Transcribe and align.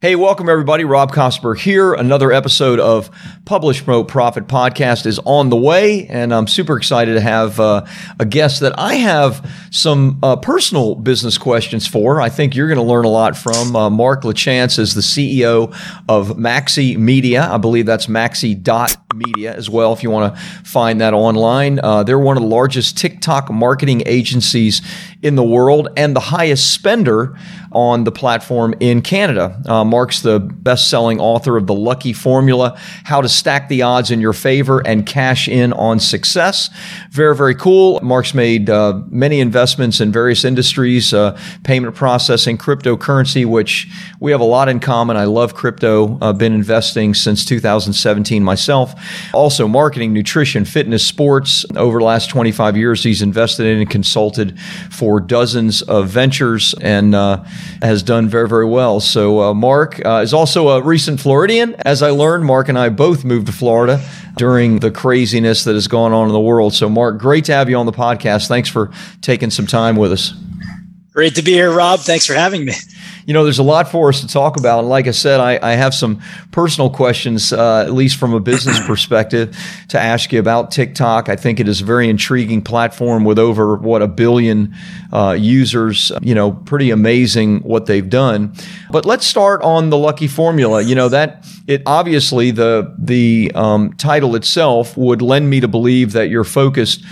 Hey, 0.00 0.14
welcome 0.14 0.48
everybody. 0.48 0.84
Rob 0.84 1.10
Kosberg 1.10 1.58
here. 1.58 1.92
Another 1.92 2.30
episode 2.30 2.78
of 2.78 3.10
Publish 3.44 3.82
Promote 3.82 4.06
Profit 4.06 4.46
podcast 4.46 5.06
is 5.06 5.18
on 5.24 5.50
the 5.50 5.56
way, 5.56 6.06
and 6.06 6.32
I'm 6.32 6.46
super 6.46 6.76
excited 6.76 7.14
to 7.14 7.20
have 7.20 7.58
uh, 7.58 7.84
a 8.20 8.24
guest 8.24 8.60
that 8.60 8.78
I 8.78 8.94
have 8.94 9.44
some 9.72 10.20
uh, 10.22 10.36
personal 10.36 10.94
business 10.94 11.36
questions 11.36 11.88
for. 11.88 12.20
I 12.20 12.28
think 12.28 12.54
you're 12.54 12.68
going 12.68 12.78
to 12.78 12.84
learn 12.84 13.06
a 13.06 13.10
lot 13.10 13.36
from. 13.36 13.74
Uh, 13.74 13.90
Mark 13.90 14.22
LaChance 14.22 14.78
is 14.78 14.94
the 14.94 15.00
CEO 15.00 15.76
of 16.08 16.36
Maxi 16.36 16.96
Media. 16.96 17.48
I 17.50 17.58
believe 17.58 17.86
that's 17.86 18.06
Maxi.media 18.06 19.52
as 19.52 19.68
well, 19.68 19.92
if 19.94 20.04
you 20.04 20.12
want 20.12 20.32
to 20.32 20.40
find 20.62 21.00
that 21.00 21.12
online. 21.12 21.80
Uh, 21.80 22.04
they're 22.04 22.20
one 22.20 22.36
of 22.36 22.44
the 22.44 22.48
largest 22.48 22.96
TikTok 22.96 23.50
marketing 23.50 24.04
agencies 24.06 24.80
in 25.22 25.34
the 25.34 25.42
world 25.42 25.88
and 25.96 26.14
the 26.14 26.20
highest 26.20 26.72
spender 26.72 27.36
on 27.72 28.04
the 28.04 28.12
platform 28.12 28.74
in 28.80 29.02
Canada. 29.02 29.60
Uh, 29.66 29.84
Mark's 29.84 30.22
the 30.22 30.40
best 30.40 30.88
selling 30.88 31.20
author 31.20 31.56
of 31.56 31.66
The 31.66 31.74
Lucky 31.74 32.12
Formula 32.12 32.78
How 33.04 33.20
to 33.20 33.28
Stack 33.28 33.68
the 33.68 33.82
Odds 33.82 34.10
in 34.10 34.20
Your 34.20 34.32
Favor 34.32 34.80
and 34.86 35.06
Cash 35.06 35.48
In 35.48 35.72
on 35.72 36.00
Success. 36.00 36.70
Very, 37.10 37.36
very 37.36 37.54
cool. 37.54 38.00
Mark's 38.02 38.34
made 38.34 38.70
uh, 38.70 39.00
many 39.08 39.40
investments 39.40 40.00
in 40.00 40.12
various 40.12 40.44
industries, 40.44 41.12
uh, 41.12 41.38
payment 41.64 41.94
processing, 41.94 42.56
cryptocurrency, 42.58 43.44
which 43.44 43.88
we 44.20 44.30
have 44.30 44.40
a 44.40 44.44
lot 44.44 44.68
in 44.68 44.80
common. 44.80 45.16
I 45.16 45.24
love 45.24 45.54
crypto. 45.54 46.18
I've 46.20 46.38
been 46.38 46.52
investing 46.52 47.14
since 47.14 47.44
2017 47.44 48.42
myself. 48.42 48.94
Also, 49.32 49.68
marketing, 49.68 50.12
nutrition, 50.12 50.64
fitness, 50.64 51.04
sports. 51.04 51.64
Over 51.76 51.98
the 51.98 52.04
last 52.04 52.30
25 52.30 52.76
years, 52.76 53.02
he's 53.02 53.22
invested 53.22 53.66
in 53.66 53.78
and 53.78 53.90
consulted 53.90 54.58
for 54.90 55.20
dozens 55.20 55.82
of 55.82 56.08
ventures 56.08 56.74
and 56.80 57.14
uh, 57.14 57.44
has 57.82 58.02
done 58.02 58.28
very, 58.28 58.48
very 58.48 58.66
well. 58.66 59.00
So, 59.00 59.40
uh, 59.40 59.54
Mark 59.54 60.04
uh, 60.04 60.20
is 60.22 60.32
also 60.32 60.68
a 60.70 60.82
recent 60.82 61.20
Floridian. 61.20 61.74
As 61.80 62.02
I 62.02 62.10
learned, 62.10 62.44
Mark 62.44 62.68
and 62.68 62.78
I 62.78 62.88
both 62.88 63.24
moved 63.24 63.46
to 63.46 63.52
Florida 63.52 64.04
during 64.36 64.78
the 64.78 64.90
craziness 64.90 65.64
that 65.64 65.74
has 65.74 65.88
gone 65.88 66.12
on 66.12 66.26
in 66.26 66.32
the 66.32 66.40
world. 66.40 66.74
So, 66.74 66.88
Mark, 66.88 67.18
great 67.18 67.44
to 67.46 67.52
have 67.52 67.68
you 67.68 67.76
on 67.76 67.86
the 67.86 67.92
podcast. 67.92 68.48
Thanks 68.48 68.68
for 68.68 68.90
taking 69.20 69.50
some 69.50 69.66
time 69.66 69.96
with 69.96 70.12
us. 70.12 70.32
Great 71.12 71.34
to 71.34 71.42
be 71.42 71.52
here, 71.52 71.72
Rob. 71.72 72.00
Thanks 72.00 72.26
for 72.26 72.34
having 72.34 72.64
me 72.64 72.74
you 73.28 73.34
know, 73.34 73.44
there's 73.44 73.58
a 73.58 73.62
lot 73.62 73.90
for 73.90 74.08
us 74.08 74.22
to 74.22 74.26
talk 74.26 74.58
about. 74.58 74.78
And 74.78 74.88
like 74.88 75.06
I 75.06 75.10
said, 75.10 75.38
I, 75.38 75.58
I 75.62 75.72
have 75.72 75.92
some 75.92 76.22
personal 76.50 76.88
questions, 76.88 77.52
uh, 77.52 77.82
at 77.82 77.92
least 77.92 78.16
from 78.16 78.32
a 78.32 78.40
business 78.40 78.80
perspective, 78.86 79.54
to 79.88 80.00
ask 80.00 80.32
you 80.32 80.40
about 80.40 80.70
TikTok. 80.70 81.28
I 81.28 81.36
think 81.36 81.60
it 81.60 81.68
is 81.68 81.82
a 81.82 81.84
very 81.84 82.08
intriguing 82.08 82.62
platform 82.62 83.26
with 83.26 83.38
over, 83.38 83.76
what, 83.76 84.00
a 84.00 84.08
billion 84.08 84.74
uh, 85.12 85.36
users. 85.38 86.10
You 86.22 86.34
know, 86.34 86.52
pretty 86.52 86.90
amazing 86.90 87.60
what 87.60 87.84
they've 87.84 88.08
done. 88.08 88.54
But 88.90 89.04
let's 89.04 89.26
start 89.26 89.60
on 89.60 89.90
the 89.90 89.98
lucky 89.98 90.26
formula. 90.26 90.80
You 90.80 90.94
know, 90.94 91.10
that 91.10 91.46
it 91.66 91.82
obviously 91.84 92.50
the, 92.50 92.94
the 92.96 93.52
um, 93.54 93.92
title 93.98 94.36
itself 94.36 94.96
would 94.96 95.20
lend 95.20 95.50
me 95.50 95.60
to 95.60 95.68
believe 95.68 96.12
that 96.12 96.30
you're 96.30 96.44
focused 96.44 97.04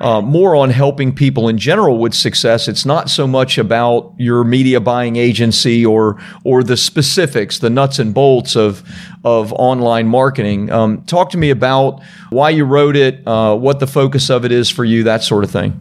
uh, 0.00 0.20
more 0.20 0.54
on 0.54 0.70
helping 0.70 1.14
people 1.14 1.48
in 1.48 1.58
general 1.58 1.98
with 1.98 2.14
success. 2.14 2.68
It's 2.68 2.84
not 2.84 3.10
so 3.10 3.26
much 3.26 3.58
about 3.58 4.14
your 4.18 4.44
media 4.44 4.80
buying 4.80 5.16
agency 5.64 5.84
or 5.86 6.16
or 6.44 6.62
the 6.62 6.76
specifics, 6.76 7.58
the 7.58 7.70
nuts 7.70 7.98
and 7.98 8.14
bolts 8.14 8.56
of 8.56 8.82
of 9.24 9.52
online 9.54 10.06
marketing. 10.06 10.70
Um, 10.70 11.02
talk 11.02 11.30
to 11.30 11.38
me 11.38 11.50
about 11.50 12.02
why 12.30 12.50
you 12.50 12.64
wrote 12.64 12.96
it, 12.96 13.26
uh, 13.26 13.56
what 13.56 13.80
the 13.80 13.86
focus 13.86 14.30
of 14.30 14.44
it 14.44 14.52
is 14.52 14.70
for 14.70 14.84
you, 14.84 15.04
that 15.04 15.22
sort 15.22 15.44
of 15.44 15.50
thing. 15.50 15.80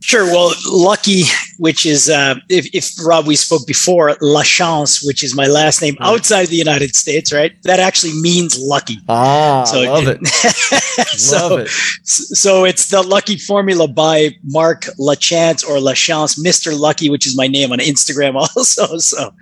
Sure. 0.00 0.24
Well, 0.26 0.52
lucky, 0.70 1.22
which 1.58 1.86
is 1.86 2.10
uh, 2.10 2.36
if, 2.48 2.66
if 2.74 2.90
Rob 3.04 3.26
we 3.26 3.36
spoke 3.36 3.66
before, 3.66 4.16
La 4.20 4.42
Chance, 4.42 5.04
which 5.06 5.22
is 5.22 5.34
my 5.34 5.46
last 5.46 5.82
name 5.82 5.96
outside 6.00 6.46
the 6.46 6.56
United 6.56 6.94
States, 6.94 7.32
right? 7.32 7.52
That 7.62 7.80
actually 7.80 8.12
means 8.20 8.58
lucky. 8.58 8.98
Ah, 9.08 9.64
so, 9.64 9.80
love 9.82 10.08
it. 10.08 10.26
so, 11.18 11.48
love 11.48 11.60
it. 11.60 11.68
So 11.68 12.64
it's 12.64 12.88
the 12.88 13.02
Lucky 13.02 13.36
Formula 13.36 13.88
by 13.88 14.30
Mark 14.44 14.86
La 14.98 15.14
Chance 15.14 15.64
or 15.64 15.80
La 15.80 15.94
Chance, 15.94 16.38
Mister 16.38 16.74
Lucky, 16.74 17.10
which 17.10 17.26
is 17.26 17.36
my 17.36 17.46
name 17.46 17.72
on 17.72 17.78
Instagram 17.78 18.34
also. 18.56 18.98
So 18.98 19.34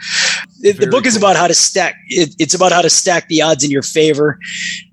the 0.60 0.88
book 0.90 1.02
cool. 1.02 1.06
is 1.06 1.16
about 1.16 1.36
how 1.36 1.46
to 1.46 1.54
stack. 1.54 1.96
It, 2.08 2.34
it's 2.38 2.54
about 2.54 2.72
how 2.72 2.82
to 2.82 2.90
stack 2.90 3.28
the 3.28 3.42
odds 3.42 3.64
in 3.64 3.70
your 3.70 3.82
favor 3.82 4.38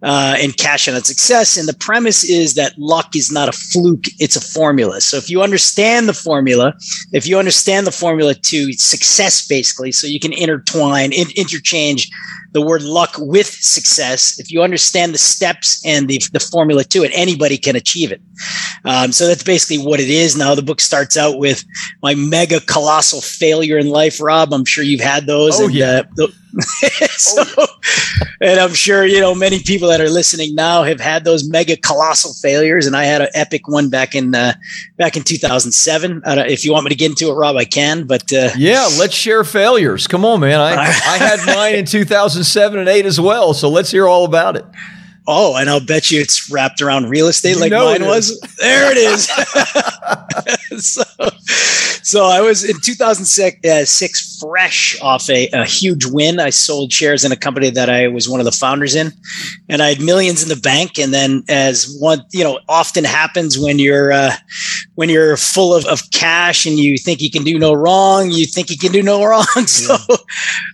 uh, 0.03 0.36
and 0.40 0.56
cash 0.57 0.88
in 0.88 0.96
on 0.96 1.03
success. 1.03 1.57
And 1.57 1.68
the 1.68 1.74
premise 1.74 2.24
is 2.24 2.56
that 2.56 2.78
luck 2.78 3.16
is 3.16 3.31
not 3.31 3.50
a 3.50 3.53
fluke; 3.53 4.06
it's 4.19 4.36
a 4.36 4.41
formula. 4.41 5.01
So 5.01 5.18
if 5.18 5.30
you 5.30 5.41
understand 5.41 5.59
understand 5.80 6.07
the 6.07 6.13
formula, 6.13 6.74
if 7.12 7.28
you 7.28 7.40
understand 7.40 7.88
the 7.88 7.92
formula 7.92 8.36
to 8.36 8.74
success, 8.74 9.46
basically, 9.47 9.92
so 9.92 10.08
you 10.08 10.20
can 10.20 10.34
intertwine, 10.34 11.12
in, 11.12 11.28
interchange 11.36 12.09
the 12.52 12.62
word 12.62 12.82
luck 12.82 13.12
with 13.18 13.48
success, 13.48 14.40
if 14.40 14.52
you 14.52 14.62
understand 14.62 15.14
the 15.14 15.18
steps 15.18 15.82
and 15.86 16.08
the, 16.08 16.22
the 16.34 16.40
formula 16.40 16.84
to 16.86 17.04
it, 17.04 17.12
anybody 17.14 17.58
can 17.58 17.76
achieve 17.76 18.12
it. 18.12 18.22
Um, 18.86 19.12
so 19.12 19.28
that's 19.28 19.44
basically 19.44 19.86
what 19.86 20.00
it 20.00 20.10
is. 20.10 20.36
Now, 20.36 20.56
the 20.56 20.62
book 20.62 20.82
starts 20.82 21.18
out 21.18 21.38
with 21.38 21.64
my 22.02 22.16
mega 22.16 22.60
colossal 22.62 23.22
failure 23.22 23.78
in 23.78 23.90
life, 23.90 24.20
Rob. 24.22 24.54
I'm 24.54 24.66
sure 24.66 24.84
you've 24.84 25.02
had 25.02 25.26
those. 25.26 25.60
Oh, 25.60 25.66
and, 25.66 25.74
yeah. 25.74 25.90
Uh, 25.90 26.04
the, 26.16 26.34
so, 27.18 27.44
and 28.42 28.60
I'm 28.60 28.74
sure 28.74 29.06
you 29.06 29.20
know 29.20 29.36
many 29.36 29.62
people 29.62 29.88
that 29.90 30.02
are 30.02 30.10
listening 30.10 30.56
now 30.56 30.84
have 30.84 31.00
had 31.00 31.24
those 31.24 31.48
mega 31.48 31.78
colossal 31.78 32.34
failures, 32.34 32.88
and 32.88 32.96
I 32.96 33.04
had 33.04 33.22
an 33.22 33.28
epic 33.36 33.68
one 33.68 33.90
back 33.90 34.16
in 34.16 34.34
uh, 34.34 34.54
back 34.98 35.16
in 35.16 35.24
2007. 35.24 36.24
if 36.26 36.66
you 36.66 36.72
want 36.72 36.86
me 36.86 36.90
to 36.90 36.96
get 36.96 37.12
into 37.12 37.30
it, 37.30 37.34
Rob, 37.34 37.56
I 37.56 37.66
can. 37.66 38.08
But 38.08 38.34
uh, 38.34 38.50
yeah, 38.58 38.90
let's 38.98 39.14
share 39.14 39.44
failures. 39.44 40.08
Come 40.08 40.26
on, 40.26 40.40
man. 40.40 40.60
I 40.60 40.74
I 40.76 41.18
had 41.18 41.40
mine 41.46 41.76
in 41.76 41.86
2007 42.40 42.80
and 42.80 42.88
eight 42.88 43.06
as 43.06 43.20
well. 43.20 43.54
So 43.54 43.70
let's 43.70 43.92
hear 43.92 44.08
all 44.08 44.26
about 44.26 44.56
it. 44.56 44.66
Oh, 45.32 45.58
and 45.58 45.70
I'll 45.70 45.80
bet 45.80 46.10
you 46.10 46.20
it's 46.20 46.50
wrapped 46.50 46.82
around 46.82 47.08
real 47.08 47.28
estate 47.28 47.52
you 47.52 47.60
like 47.60 47.72
mine 47.72 48.04
was. 48.04 48.42
There 48.60 48.92
it 48.92 48.98
is. 48.98 49.30
so, 50.86 51.04
so 52.02 52.26
I 52.26 52.42
was 52.42 52.64
in 52.64 52.76
2006 52.82 53.64
uh, 53.64 54.46
fresh 54.46 55.00
off 55.02 55.30
a, 55.30 55.48
a, 55.50 55.66
huge 55.66 56.06
win. 56.08 56.40
I 56.40 56.50
sold 56.50 56.92
shares 56.92 57.24
in 57.24 57.32
a 57.32 57.36
company 57.36 57.70
that 57.70 57.90
I 57.90 58.08
was 58.08 58.28
one 58.28 58.40
of 58.40 58.46
the 58.46 58.52
founders 58.52 58.96
in, 58.96 59.12
and 59.70 59.84
I 59.84 59.90
had 59.90 60.02
millions 60.02 60.42
in 60.42 60.50
the 60.50 60.56
bank. 60.56 60.98
And 60.98 61.14
then, 61.14 61.44
as 61.48 61.96
one, 62.00 62.24
you 62.32 62.44
know, 62.44 62.60
often 62.68 63.04
happens 63.04 63.58
when 63.58 63.78
you're 63.78 64.12
uh, 64.12 64.34
when 64.96 65.10
you're 65.10 65.38
full 65.38 65.76
of, 65.76 65.86
of 65.86 66.10
cash 66.12 66.66
and 66.66 66.80
you 66.80 66.98
think 66.98 67.22
you 67.22 67.30
can 67.30 67.44
do 67.44 67.60
no 67.60 67.74
wrong, 67.74 68.32
you 68.32 68.48
think 68.48 68.72
you 68.72 68.78
can 68.78 68.92
do 68.92 69.04
no 69.04 69.24
wrong. 69.30 69.46
So 69.68 69.96
yeah. 70.10 70.16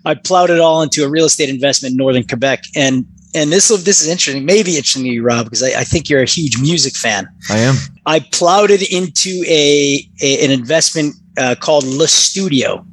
I 0.06 0.16
plowed 0.16 0.50
it 0.50 0.62
all 0.62 0.82
into 0.82 1.04
a 1.04 1.10
real 1.10 1.26
estate 1.26 1.50
investment 1.50 1.92
in 1.92 1.98
northern 1.98 2.26
Quebec, 2.26 2.64
and 2.74 3.06
and 3.36 3.52
this 3.52 3.68
this 3.68 4.02
is 4.02 4.08
interesting, 4.08 4.46
maybe 4.46 4.72
interesting 4.72 5.04
to 5.04 5.10
you, 5.10 5.24
Rob, 5.24 5.46
because 5.46 5.62
I, 5.62 5.82
I, 5.82 5.84
think 5.84 6.10
you're 6.10 6.22
a 6.22 6.26
huge 6.26 6.60
music 6.60 6.96
fan. 6.96 7.28
I 7.50 7.58
am. 7.60 7.76
I 8.06 8.20
plowed 8.20 8.72
it 8.72 8.82
into 8.92 9.44
a, 9.48 10.08
a 10.22 10.46
an 10.46 10.52
investment 10.52 11.16
uh, 11.38 11.56
called 11.60 11.84
Le 11.86 12.08
Studio, 12.08 12.86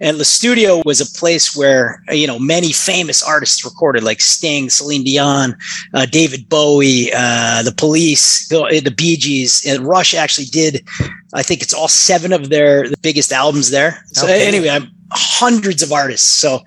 and 0.00 0.18
Le 0.18 0.24
Studio 0.24 0.82
was 0.84 1.00
a 1.00 1.18
place 1.18 1.56
where 1.56 2.02
you 2.10 2.26
know 2.26 2.38
many 2.38 2.72
famous 2.72 3.22
artists 3.22 3.64
recorded, 3.64 4.02
like 4.02 4.20
Sting, 4.20 4.70
Celine 4.70 5.04
Dion, 5.04 5.56
uh, 5.94 6.06
David 6.06 6.48
Bowie, 6.48 7.10
uh, 7.14 7.62
the 7.62 7.74
Police, 7.76 8.48
the, 8.48 8.80
the 8.82 8.90
Bee 8.90 9.16
Gees, 9.16 9.64
and 9.66 9.86
Rush 9.86 10.14
actually 10.14 10.46
did. 10.46 10.86
I 11.34 11.42
think 11.42 11.62
it's 11.62 11.74
all 11.74 11.88
seven 11.88 12.32
of 12.32 12.50
their 12.50 12.88
the 12.88 12.98
biggest 12.98 13.32
albums 13.32 13.70
there. 13.70 14.04
So 14.12 14.24
okay. 14.24 14.46
anyway, 14.46 14.68
I'm 14.68 14.90
hundreds 15.10 15.82
of 15.82 15.92
artists. 15.92 16.28
So 16.28 16.60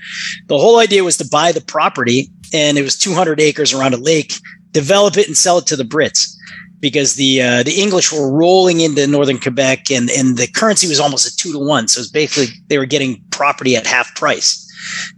the 0.48 0.57
whole 0.57 0.80
idea 0.80 1.04
was 1.04 1.18
to 1.18 1.27
buy 1.27 1.51
the 1.51 1.62
property 1.62 2.31
and 2.54 2.77
it 2.77 2.83
was 2.83 2.98
200 2.98 3.39
acres 3.39 3.74
around 3.74 3.94
a 3.94 3.98
lake. 3.98 4.33
Develop 4.71 5.18
it 5.18 5.27
and 5.27 5.36
sell 5.36 5.57
it 5.57 5.65
to 5.68 5.75
the 5.75 5.83
Brits 5.83 6.36
because 6.80 7.16
the 7.16 7.42
uh, 7.42 7.64
the 7.64 7.81
English 7.81 8.12
were 8.12 8.31
rolling 8.31 8.81
into 8.81 9.06
northern 9.08 9.40
Quebec 9.40 9.92
and 9.92 10.10
and 10.10 10.38
the 10.38 10.48
currency 10.48 10.88
was 10.88 11.00
almost 11.00 11.28
a 11.28 11.36
two 11.36 11.52
to 11.52 11.60
one. 11.60 11.88
So 11.88 12.02
it's 12.02 12.10
basically 12.10 12.56
they 12.68 12.78
were 12.78 12.86
getting 12.86 13.22
property 13.31 13.76
at 13.76 13.88
half 13.88 14.14
price. 14.16 14.66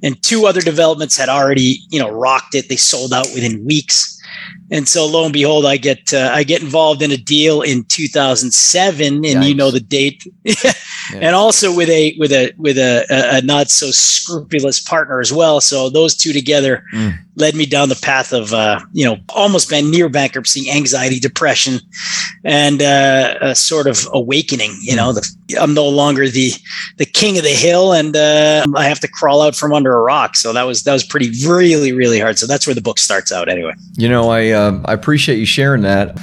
And 0.01 0.21
two 0.23 0.47
other 0.47 0.61
developments 0.61 1.15
had 1.17 1.29
already 1.29 1.79
you 1.89 1.99
know 1.99 2.09
rocked 2.09 2.55
it. 2.55 2.69
They 2.69 2.77
sold 2.77 3.13
out 3.13 3.27
within 3.33 3.65
weeks. 3.65 4.20
And 4.71 4.87
so 4.87 5.05
lo 5.05 5.25
and 5.25 5.33
behold, 5.33 5.65
I 5.65 5.77
get 5.77 6.13
uh, 6.13 6.29
I 6.31 6.43
get 6.43 6.61
involved 6.61 7.01
in 7.01 7.11
a 7.11 7.17
deal 7.17 7.61
in 7.61 7.83
2007, 7.85 9.05
and 9.05 9.23
Yikes. 9.23 9.47
you 9.47 9.53
know 9.53 9.69
the 9.69 9.81
date, 9.81 10.25
yeah. 10.43 10.73
and 11.11 11.35
also 11.35 11.75
with 11.75 11.89
a 11.89 12.15
with 12.17 12.31
a 12.31 12.53
with 12.57 12.77
a, 12.77 13.05
a, 13.09 13.41
not 13.41 13.69
so 13.69 13.91
scrupulous 13.91 14.79
partner 14.79 15.19
as 15.19 15.33
well. 15.33 15.59
So 15.59 15.89
those 15.89 16.15
two 16.15 16.31
together 16.31 16.85
mm. 16.93 17.13
led 17.35 17.53
me 17.55 17.65
down 17.65 17.89
the 17.89 17.99
path 18.01 18.31
of 18.31 18.53
uh, 18.53 18.79
you 18.93 19.03
know 19.03 19.17
almost 19.29 19.69
been 19.69 19.91
near 19.91 20.07
bankruptcy, 20.07 20.71
anxiety, 20.71 21.19
depression, 21.19 21.79
and 22.45 22.81
uh, 22.81 23.39
a 23.41 23.55
sort 23.55 23.87
of 23.87 24.07
awakening. 24.13 24.71
You 24.81 24.93
mm. 24.93 24.97
know, 24.97 25.11
the, 25.11 25.57
I'm 25.59 25.73
no 25.73 25.89
longer 25.89 26.29
the 26.29 26.51
the 26.95 27.05
king 27.05 27.37
of 27.37 27.43
the 27.43 27.49
hill, 27.49 27.91
and 27.91 28.15
uh, 28.15 28.65
I 28.75 28.85
have 28.85 29.01
to 29.01 29.09
crawl 29.09 29.41
out 29.41 29.55
from 29.55 29.73
under 29.73 29.93
a 29.97 30.01
rock. 30.01 30.37
So 30.37 30.53
that 30.53 30.63
was 30.63 30.83
that 30.83 30.93
was 30.93 31.03
pretty 31.03 31.29
really 31.45 31.91
really 31.91 32.21
hard. 32.21 32.39
So 32.39 32.47
that's 32.47 32.65
where 32.65 32.75
the 32.75 32.81
book 32.81 32.99
starts 32.99 33.33
out 33.33 33.49
anyway. 33.49 33.73
You 33.97 34.07
know, 34.07 34.20
I 34.29 34.51
uh, 34.51 34.81
I 34.85 34.93
appreciate 34.93 35.37
you 35.39 35.45
sharing 35.45 35.81
that. 35.81 36.19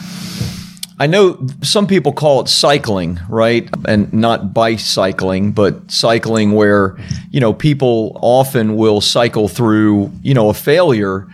I 1.00 1.06
know 1.06 1.46
some 1.62 1.86
people 1.86 2.12
call 2.12 2.40
it 2.40 2.48
cycling, 2.48 3.20
right? 3.28 3.68
And 3.86 4.12
not 4.12 4.52
bicycling, 4.52 5.52
but 5.52 5.90
cycling 5.90 6.52
where, 6.52 6.98
you 7.30 7.38
know, 7.38 7.52
people 7.52 8.18
often 8.20 8.74
will 8.74 9.00
cycle 9.00 9.46
through, 9.46 10.10
you 10.22 10.34
know, 10.34 10.48
a 10.48 10.54
failure 10.54 11.28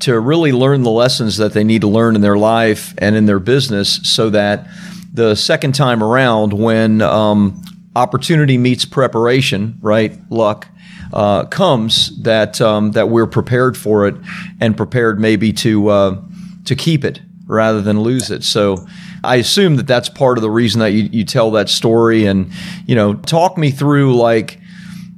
to 0.00 0.20
really 0.20 0.52
learn 0.52 0.82
the 0.82 0.90
lessons 0.90 1.38
that 1.38 1.54
they 1.54 1.64
need 1.64 1.80
to 1.80 1.88
learn 1.88 2.14
in 2.14 2.20
their 2.20 2.36
life 2.36 2.94
and 2.98 3.16
in 3.16 3.24
their 3.24 3.38
business 3.38 4.00
so 4.02 4.28
that 4.28 4.66
the 5.14 5.34
second 5.34 5.74
time 5.74 6.02
around 6.02 6.52
when 6.52 7.00
um, 7.00 7.62
opportunity 7.94 8.58
meets 8.58 8.84
preparation, 8.84 9.78
right? 9.80 10.18
Luck, 10.30 10.68
uh, 11.12 11.44
comes 11.46 12.16
that 12.22 12.60
um, 12.60 12.92
that 12.92 13.08
we're 13.08 13.26
prepared 13.26 13.76
for 13.76 14.06
it 14.06 14.14
and 14.60 14.76
prepared 14.76 15.20
maybe 15.20 15.52
to 15.52 15.88
uh, 15.88 16.22
to 16.64 16.74
keep 16.74 17.04
it 17.04 17.20
rather 17.46 17.80
than 17.80 18.00
lose 18.00 18.30
it. 18.30 18.42
So 18.42 18.86
I 19.22 19.36
assume 19.36 19.76
that 19.76 19.86
that's 19.86 20.08
part 20.08 20.38
of 20.38 20.42
the 20.42 20.50
reason 20.50 20.80
that 20.80 20.92
you, 20.92 21.08
you 21.12 21.24
tell 21.24 21.50
that 21.52 21.68
story 21.68 22.26
and 22.26 22.50
you 22.86 22.94
know 22.94 23.14
talk 23.14 23.56
me 23.56 23.70
through 23.70 24.16
like 24.16 24.60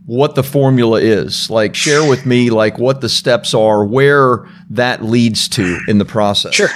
what 0.06 0.34
the 0.34 0.42
formula 0.42 1.00
is. 1.00 1.50
Like 1.50 1.74
share 1.74 2.08
with 2.08 2.24
me 2.26 2.50
like 2.50 2.78
what 2.78 3.00
the 3.00 3.08
steps 3.08 3.54
are 3.54 3.84
where 3.84 4.48
that 4.70 5.04
leads 5.04 5.48
to 5.50 5.80
in 5.88 5.98
the 5.98 6.04
process. 6.04 6.54
Sure. 6.54 6.70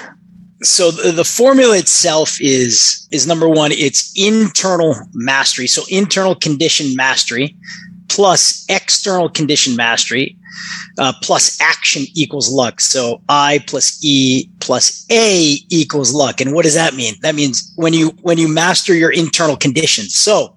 So 0.62 0.92
the, 0.92 1.10
the, 1.10 1.24
formula 1.24 1.76
itself 1.76 2.40
is 2.40 3.08
is 3.10 3.26
number 3.26 3.48
one 3.48 3.72
it's 3.72 4.12
internal 4.14 4.94
mastery. 5.12 5.66
So 5.66 5.82
internal 5.88 6.34
condition 6.34 6.94
mastery 6.94 7.56
plus 8.12 8.67
external 8.69 9.31
condition 9.31 9.75
mastery 9.75 10.37
uh, 10.99 11.14
plus 11.23 11.59
action 11.61 12.05
equals 12.14 12.50
luck. 12.50 12.81
So 12.81 13.23
I 13.29 13.64
plus 13.67 13.99
E 14.05 14.50
plus 14.61 15.06
A 15.11 15.56
equals 15.70 16.12
luck. 16.12 16.41
And 16.41 16.53
what 16.53 16.64
does 16.64 16.75
that 16.75 16.94
mean? 16.94 17.14
That 17.23 17.35
means 17.35 17.73
when 17.76 17.94
you 17.94 18.11
when 18.20 18.37
you 18.37 18.49
master 18.49 18.94
your 18.94 19.11
internal 19.11 19.56
conditions. 19.56 20.14
So 20.14 20.55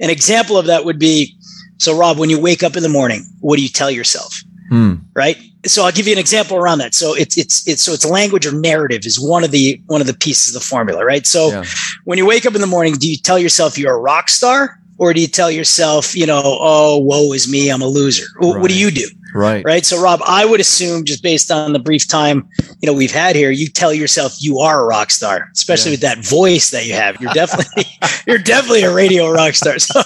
an 0.00 0.10
example 0.10 0.58
of 0.58 0.66
that 0.66 0.84
would 0.84 0.98
be 0.98 1.36
so 1.78 1.96
Rob, 1.96 2.18
when 2.18 2.30
you 2.30 2.40
wake 2.40 2.62
up 2.62 2.76
in 2.76 2.82
the 2.82 2.88
morning, 2.88 3.22
what 3.40 3.56
do 3.56 3.62
you 3.62 3.68
tell 3.68 3.90
yourself? 3.90 4.34
Hmm. 4.68 4.94
Right. 5.14 5.36
So 5.64 5.84
I'll 5.84 5.92
give 5.92 6.06
you 6.06 6.12
an 6.12 6.18
example 6.18 6.56
around 6.56 6.78
that. 6.78 6.94
So 6.94 7.14
it's 7.14 7.38
it's 7.38 7.66
it's 7.68 7.82
so 7.82 7.92
it's 7.92 8.04
language 8.04 8.46
or 8.46 8.52
narrative 8.52 9.06
is 9.06 9.20
one 9.20 9.44
of 9.44 9.52
the 9.52 9.80
one 9.86 10.00
of 10.00 10.08
the 10.08 10.14
pieces 10.14 10.54
of 10.54 10.60
the 10.60 10.66
formula, 10.66 11.04
right? 11.04 11.24
So 11.24 11.50
yeah. 11.50 11.64
when 12.04 12.18
you 12.18 12.26
wake 12.26 12.46
up 12.46 12.56
in 12.56 12.60
the 12.60 12.66
morning, 12.66 12.94
do 12.94 13.08
you 13.08 13.16
tell 13.16 13.38
yourself 13.38 13.78
you're 13.78 13.94
a 13.94 14.00
rock 14.00 14.28
star 14.28 14.80
or 14.98 15.12
do 15.12 15.20
you 15.20 15.28
tell 15.28 15.50
yourself, 15.50 16.16
you 16.16 16.26
know, 16.26 16.42
oh, 16.44 16.98
woe 16.98 17.32
is 17.32 17.50
me, 17.50 17.70
I'm 17.70 17.82
a 17.82 17.86
loser? 17.86 18.26
Right. 18.40 18.60
What 18.60 18.70
do 18.70 18.78
you 18.78 18.90
do? 18.90 19.06
Right. 19.36 19.64
Right. 19.64 19.84
So, 19.84 20.00
Rob, 20.00 20.20
I 20.26 20.44
would 20.44 20.60
assume 20.60 21.04
just 21.04 21.22
based 21.22 21.50
on 21.50 21.72
the 21.72 21.78
brief 21.78 22.08
time 22.08 22.48
you 22.80 22.86
know 22.86 22.96
we've 22.96 23.12
had 23.12 23.36
here, 23.36 23.50
you 23.50 23.68
tell 23.68 23.92
yourself 23.92 24.34
you 24.38 24.58
are 24.58 24.82
a 24.82 24.84
rock 24.84 25.10
star, 25.10 25.48
especially 25.52 25.90
yeah. 25.90 25.94
with 25.94 26.00
that 26.02 26.18
voice 26.18 26.70
that 26.70 26.86
you 26.86 26.94
have. 26.94 27.20
You're 27.20 27.32
definitely 27.32 27.84
you're 28.26 28.38
definitely 28.38 28.82
a 28.82 28.94
radio 28.94 29.30
rock 29.30 29.54
star. 29.54 29.78
So, 29.78 30.02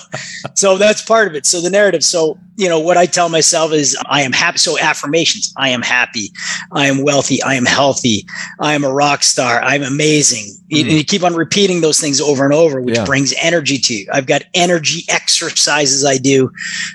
so 0.54 0.78
that's 0.78 1.02
part 1.02 1.28
of 1.28 1.34
it. 1.34 1.46
So 1.46 1.60
the 1.60 1.70
narrative. 1.70 2.04
So 2.04 2.38
you 2.56 2.68
know 2.68 2.78
what 2.78 2.96
I 2.96 3.06
tell 3.06 3.28
myself 3.28 3.72
is 3.72 3.96
I 4.06 4.22
am 4.22 4.32
happy. 4.32 4.58
So 4.58 4.78
affirmations. 4.78 5.52
I 5.56 5.70
am 5.70 5.82
happy. 5.82 6.30
I 6.72 6.86
am 6.86 7.02
wealthy. 7.02 7.42
I 7.42 7.54
am 7.54 7.66
healthy. 7.66 8.26
I 8.60 8.74
am 8.74 8.84
a 8.84 8.92
rock 8.92 9.22
star. 9.22 9.60
I'm 9.62 9.82
amazing. 9.82 10.56
Mm. 10.70 10.82
And 10.82 10.92
you 10.92 11.04
keep 11.04 11.24
on 11.24 11.34
repeating 11.34 11.80
those 11.80 12.00
things 12.00 12.20
over 12.20 12.44
and 12.44 12.54
over, 12.54 12.80
which 12.80 12.96
yeah. 12.96 13.04
brings 13.04 13.34
energy 13.40 13.78
to 13.78 13.94
you. 13.94 14.06
I've 14.12 14.26
got 14.26 14.42
energy 14.54 15.04
exercises 15.08 16.04
I 16.04 16.18
do 16.18 16.50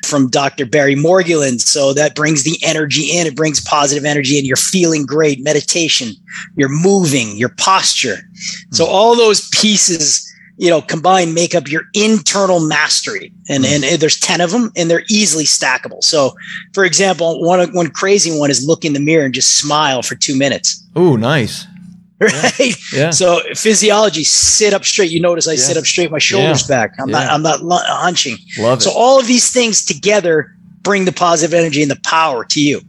from 0.05 0.29
Dr. 0.29 0.65
Barry 0.65 0.95
Morguelan. 0.95 1.59
So 1.59 1.93
that 1.93 2.15
brings 2.15 2.24
the 2.43 2.57
energy 2.63 3.17
in. 3.17 3.27
It 3.27 3.35
brings 3.35 3.61
positive 3.61 4.05
energy 4.05 4.37
and 4.37 4.47
you're 4.47 4.57
feeling 4.57 5.05
great. 5.05 5.43
Meditation, 5.43 6.13
you're 6.55 6.69
moving, 6.69 7.37
your 7.37 7.49
posture. 7.49 8.17
So 8.71 8.85
all 8.85 9.15
those 9.15 9.49
pieces 9.49 10.31
you 10.57 10.69
know, 10.69 10.81
combined 10.81 11.33
make 11.33 11.53
up 11.53 11.69
your 11.69 11.83
internal 11.93 12.65
mastery. 12.65 13.33
And, 13.49 13.65
mm. 13.65 13.83
and 13.83 14.01
there's 14.01 14.19
10 14.19 14.41
of 14.41 14.51
them 14.51 14.71
and 14.75 14.89
they're 14.89 15.03
easily 15.09 15.43
stackable. 15.43 16.01
So 16.03 16.35
for 16.73 16.85
example, 16.85 17.41
one, 17.41 17.73
one 17.73 17.89
crazy 17.89 18.37
one 18.37 18.49
is 18.49 18.65
look 18.65 18.85
in 18.85 18.93
the 18.93 18.99
mirror 18.99 19.25
and 19.25 19.33
just 19.33 19.59
smile 19.59 20.01
for 20.01 20.15
two 20.15 20.37
minutes. 20.37 20.83
Oh, 20.95 21.15
nice. 21.15 21.67
Right. 22.17 22.57
Yeah. 22.59 22.73
yeah. 22.93 23.09
So 23.09 23.41
physiology, 23.55 24.23
sit 24.23 24.73
up 24.73 24.85
straight. 24.85 25.11
You 25.11 25.19
notice 25.19 25.49
I 25.49 25.51
yeah. 25.51 25.57
sit 25.57 25.75
up 25.75 25.83
straight, 25.83 26.09
my 26.11 26.17
shoulders 26.17 26.61
yeah. 26.61 26.87
back. 26.87 26.95
I'm 26.97 27.11
not, 27.11 27.27
I'm 27.27 27.43
not 27.43 27.61
hunching. 27.61 28.37
Love 28.57 28.81
so 28.81 28.91
all 28.95 29.19
of 29.19 29.27
these 29.27 29.51
things 29.51 29.83
together 29.83 30.54
bring 30.85 31.03
the 31.03 31.11
positive 31.11 31.53
energy 31.53 31.81
and 31.81 31.91
the 31.91 31.99
power 32.05 32.45
to 32.45 32.61
you. 32.61 32.79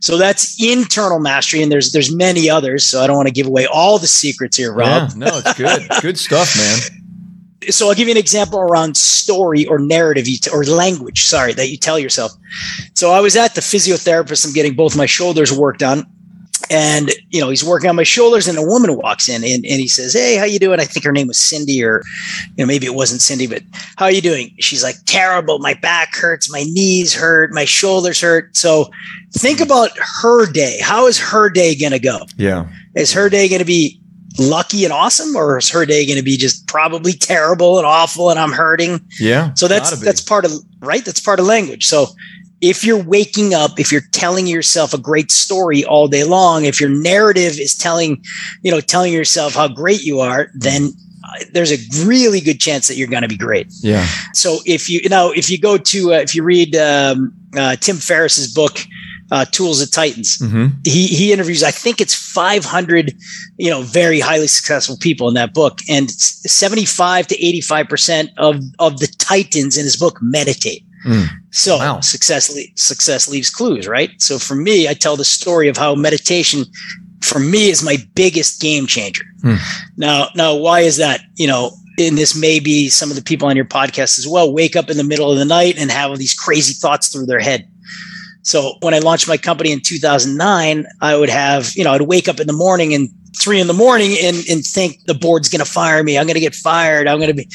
So 0.00 0.16
that's 0.16 0.62
internal 0.62 1.18
mastery, 1.18 1.62
and 1.62 1.72
there's 1.72 1.90
there's 1.90 2.14
many 2.14 2.48
others. 2.48 2.84
So 2.84 3.02
I 3.02 3.08
don't 3.08 3.16
want 3.16 3.26
to 3.26 3.34
give 3.34 3.48
away 3.48 3.66
all 3.66 3.98
the 3.98 4.06
secrets 4.06 4.56
here, 4.56 4.72
Rob. 4.72 5.10
Yeah, 5.10 5.16
no, 5.16 5.38
it's 5.38 5.54
good, 5.54 5.88
good 6.02 6.18
stuff, 6.18 6.56
man. 6.56 6.78
So 7.72 7.88
I'll 7.88 7.94
give 7.94 8.06
you 8.06 8.12
an 8.12 8.18
example 8.18 8.60
around 8.60 8.96
story 8.96 9.66
or 9.66 9.80
narrative 9.80 10.26
t- 10.26 10.50
or 10.52 10.62
language. 10.62 11.24
Sorry, 11.24 11.52
that 11.54 11.68
you 11.68 11.76
tell 11.76 11.98
yourself. 11.98 12.30
So 12.94 13.10
I 13.10 13.20
was 13.20 13.34
at 13.34 13.56
the 13.56 13.60
physiotherapist. 13.60 14.46
I'm 14.46 14.52
getting 14.52 14.76
both 14.76 14.96
my 14.96 15.06
shoulders 15.06 15.52
worked 15.52 15.82
on, 15.82 16.06
and 16.70 17.10
you 17.30 17.40
know 17.40 17.48
he's 17.48 17.64
working 17.64 17.88
on 17.88 17.96
my 17.96 18.02
shoulders 18.02 18.48
and 18.48 18.58
a 18.58 18.62
woman 18.62 18.96
walks 18.96 19.28
in 19.28 19.44
and, 19.44 19.64
and 19.64 19.80
he 19.80 19.88
says 19.88 20.12
hey 20.12 20.36
how 20.36 20.44
you 20.44 20.58
doing? 20.58 20.80
I 20.80 20.84
think 20.84 21.04
her 21.04 21.12
name 21.12 21.28
was 21.28 21.38
cindy 21.38 21.82
or 21.82 22.02
you 22.56 22.64
know 22.64 22.66
maybe 22.66 22.86
it 22.86 22.94
wasn't 22.94 23.20
cindy 23.20 23.46
but 23.46 23.62
how 23.96 24.06
are 24.06 24.12
you 24.12 24.20
doing? 24.20 24.54
She's 24.58 24.82
like 24.82 24.96
terrible. 25.06 25.58
My 25.58 25.74
back 25.74 26.14
hurts. 26.14 26.50
My 26.50 26.64
knees 26.64 27.14
hurt. 27.14 27.52
My 27.52 27.64
shoulders 27.64 28.20
hurt. 28.20 28.56
So 28.56 28.90
think 29.32 29.58
hmm. 29.58 29.64
about 29.64 29.90
her 30.22 30.50
day. 30.50 30.78
How 30.80 31.06
is 31.06 31.18
her 31.18 31.50
day 31.50 31.74
going 31.74 31.92
to 31.92 31.98
go? 31.98 32.20
Yeah. 32.36 32.68
Is 32.94 33.12
her 33.12 33.28
day 33.28 33.48
going 33.48 33.60
to 33.60 33.66
be 33.66 34.00
lucky 34.38 34.84
and 34.84 34.92
awesome 34.92 35.34
or 35.34 35.56
is 35.56 35.70
her 35.70 35.86
day 35.86 36.04
going 36.04 36.18
to 36.18 36.24
be 36.24 36.36
just 36.36 36.66
probably 36.66 37.14
terrible 37.14 37.78
and 37.78 37.86
awful 37.86 38.28
and 38.30 38.38
i'm 38.38 38.52
hurting? 38.52 39.00
Yeah 39.18 39.54
so 39.54 39.66
that's 39.66 39.98
that's 40.00 40.20
part 40.20 40.44
of 40.44 40.52
right? 40.80 41.04
That's 41.04 41.20
part 41.20 41.40
of 41.40 41.46
language. 41.46 41.86
So 41.86 42.06
if 42.60 42.84
you're 42.84 43.02
waking 43.02 43.54
up, 43.54 43.78
if 43.78 43.92
you're 43.92 44.06
telling 44.12 44.46
yourself 44.46 44.94
a 44.94 44.98
great 44.98 45.30
story 45.30 45.84
all 45.84 46.08
day 46.08 46.24
long, 46.24 46.64
if 46.64 46.80
your 46.80 46.90
narrative 46.90 47.58
is 47.58 47.76
telling, 47.76 48.22
you 48.62 48.70
know, 48.70 48.80
telling 48.80 49.12
yourself 49.12 49.54
how 49.54 49.68
great 49.68 50.02
you 50.02 50.20
are, 50.20 50.48
then 50.54 50.90
uh, 51.24 51.44
there's 51.52 51.72
a 51.72 52.06
really 52.06 52.40
good 52.40 52.58
chance 52.58 52.88
that 52.88 52.96
you're 52.96 53.08
going 53.08 53.22
to 53.22 53.28
be 53.28 53.36
great. 53.36 53.66
Yeah. 53.80 54.06
So 54.32 54.58
if 54.64 54.88
you 54.88 55.00
you 55.02 55.08
know, 55.08 55.32
if 55.32 55.50
you 55.50 55.58
go 55.58 55.76
to 55.76 56.14
uh, 56.14 56.18
if 56.18 56.34
you 56.34 56.42
read 56.42 56.74
um, 56.76 57.34
uh, 57.56 57.76
Tim 57.76 57.96
Ferriss's 57.96 58.52
book. 58.52 58.78
Uh, 59.28 59.44
Tools 59.44 59.82
of 59.82 59.90
Titans. 59.90 60.38
Mm-hmm. 60.38 60.66
He 60.84 61.08
he 61.08 61.32
interviews. 61.32 61.64
I 61.64 61.72
think 61.72 62.00
it's 62.00 62.14
500, 62.14 63.12
you 63.56 63.68
know, 63.68 63.82
very 63.82 64.20
highly 64.20 64.46
successful 64.46 64.96
people 64.96 65.26
in 65.26 65.34
that 65.34 65.52
book, 65.52 65.80
and 65.88 66.08
75 66.08 67.26
to 67.26 67.44
85 67.44 67.88
percent 67.88 68.30
of 68.36 68.60
of 68.78 69.00
the 69.00 69.08
Titans 69.18 69.76
in 69.76 69.82
his 69.82 69.96
book 69.96 70.18
meditate. 70.22 70.85
Mm. 71.06 71.28
So 71.52 71.78
wow. 71.78 72.00
success 72.00 72.54
le- 72.54 72.76
success 72.76 73.28
leaves 73.28 73.48
clues, 73.48 73.86
right? 73.86 74.10
So 74.18 74.38
for 74.38 74.56
me, 74.56 74.88
I 74.88 74.94
tell 74.94 75.16
the 75.16 75.24
story 75.24 75.68
of 75.68 75.76
how 75.76 75.94
meditation 75.94 76.64
for 77.22 77.38
me 77.38 77.70
is 77.70 77.84
my 77.84 77.96
biggest 78.14 78.60
game 78.60 78.86
changer. 78.86 79.24
Mm. 79.42 79.58
Now, 79.96 80.28
now 80.34 80.54
why 80.54 80.80
is 80.80 80.96
that? 80.96 81.20
You 81.36 81.46
know, 81.46 81.70
and 81.98 82.18
this 82.18 82.34
may 82.34 82.60
be 82.60 82.88
some 82.88 83.10
of 83.10 83.16
the 83.16 83.22
people 83.22 83.48
on 83.48 83.56
your 83.56 83.64
podcast 83.64 84.18
as 84.18 84.26
well, 84.28 84.52
wake 84.52 84.76
up 84.76 84.90
in 84.90 84.96
the 84.96 85.04
middle 85.04 85.30
of 85.30 85.38
the 85.38 85.44
night 85.44 85.78
and 85.78 85.90
have 85.90 86.10
all 86.10 86.16
these 86.16 86.34
crazy 86.34 86.74
thoughts 86.74 87.08
through 87.08 87.26
their 87.26 87.40
head. 87.40 87.68
So 88.42 88.74
when 88.80 88.94
I 88.94 88.98
launched 88.98 89.26
my 89.26 89.36
company 89.36 89.72
in 89.72 89.80
2009, 89.80 90.86
I 91.00 91.16
would 91.16 91.30
have, 91.30 91.72
you 91.74 91.82
know, 91.82 91.92
I'd 91.92 92.02
wake 92.02 92.28
up 92.28 92.38
in 92.38 92.46
the 92.46 92.52
morning 92.52 92.94
and 92.94 93.08
three 93.40 93.60
in 93.60 93.66
the 93.66 93.74
morning 93.74 94.16
and, 94.22 94.36
and 94.48 94.64
think 94.64 95.04
the 95.06 95.14
board's 95.14 95.48
going 95.48 95.64
to 95.64 95.70
fire 95.70 96.02
me. 96.02 96.16
I'm 96.16 96.26
going 96.26 96.34
to 96.34 96.40
get 96.40 96.54
fired. 96.54 97.08
I'm 97.08 97.18
going 97.18 97.34
to 97.34 97.34
be 97.34 97.48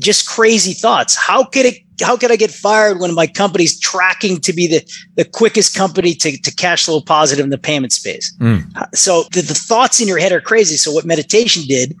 just 0.00 0.28
crazy 0.28 0.74
thoughts. 0.74 1.16
How 1.16 1.44
could 1.44 1.66
it, 1.66 1.78
how 2.00 2.16
could 2.16 2.32
I 2.32 2.36
get 2.36 2.50
fired 2.50 3.00
when 3.00 3.14
my 3.14 3.26
company's 3.26 3.78
tracking 3.78 4.40
to 4.40 4.52
be 4.52 4.66
the, 4.66 5.04
the 5.16 5.24
quickest 5.24 5.76
company 5.76 6.14
to, 6.14 6.36
to 6.36 6.54
cash 6.54 6.86
flow 6.86 7.00
positive 7.00 7.44
in 7.44 7.50
the 7.50 7.58
payment 7.58 7.92
space? 7.92 8.34
Mm. 8.38 8.64
So 8.94 9.24
the, 9.32 9.42
the 9.42 9.54
thoughts 9.54 10.00
in 10.00 10.08
your 10.08 10.18
head 10.18 10.32
are 10.32 10.40
crazy. 10.40 10.76
So 10.76 10.92
what 10.92 11.04
meditation 11.04 11.62
did, 11.66 11.96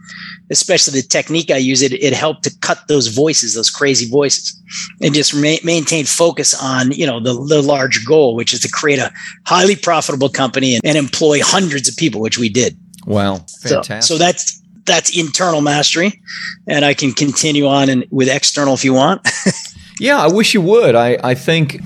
especially 0.50 1.00
the 1.00 1.06
technique 1.06 1.50
I 1.50 1.58
use, 1.58 1.82
it, 1.82 1.92
it 1.92 2.12
helped 2.12 2.44
to 2.44 2.58
cut 2.58 2.88
those 2.88 3.08
voices, 3.08 3.54
those 3.54 3.70
crazy 3.70 4.08
voices 4.10 4.60
and 5.00 5.14
just 5.14 5.34
ma- 5.34 5.62
maintain 5.62 6.04
focus 6.04 6.54
on, 6.60 6.90
you 6.92 7.06
know, 7.06 7.20
the, 7.20 7.34
the 7.46 7.62
large 7.62 8.04
goal, 8.06 8.34
which 8.34 8.52
is 8.52 8.60
to 8.60 8.68
create 8.68 8.98
a 8.98 9.12
highly 9.46 9.76
profitable 9.76 10.28
company 10.28 10.74
and, 10.74 10.84
and 10.84 10.96
employ 10.96 11.40
hundreds 11.42 11.88
of 11.88 11.96
people, 11.96 12.20
which 12.20 12.38
we 12.38 12.48
did. 12.48 12.76
Wow, 13.06 13.44
fantastic! 13.60 14.02
So, 14.02 14.14
so 14.14 14.18
that's 14.18 14.62
that's 14.86 15.16
internal 15.16 15.60
mastery, 15.60 16.20
and 16.66 16.84
I 16.84 16.94
can 16.94 17.12
continue 17.12 17.66
on 17.66 17.88
and 17.88 18.06
with 18.10 18.28
external 18.28 18.74
if 18.74 18.84
you 18.84 18.94
want. 18.94 19.26
yeah, 20.00 20.18
I 20.18 20.28
wish 20.28 20.54
you 20.54 20.60
would. 20.60 20.94
I 20.94 21.18
I 21.22 21.34
think 21.34 21.80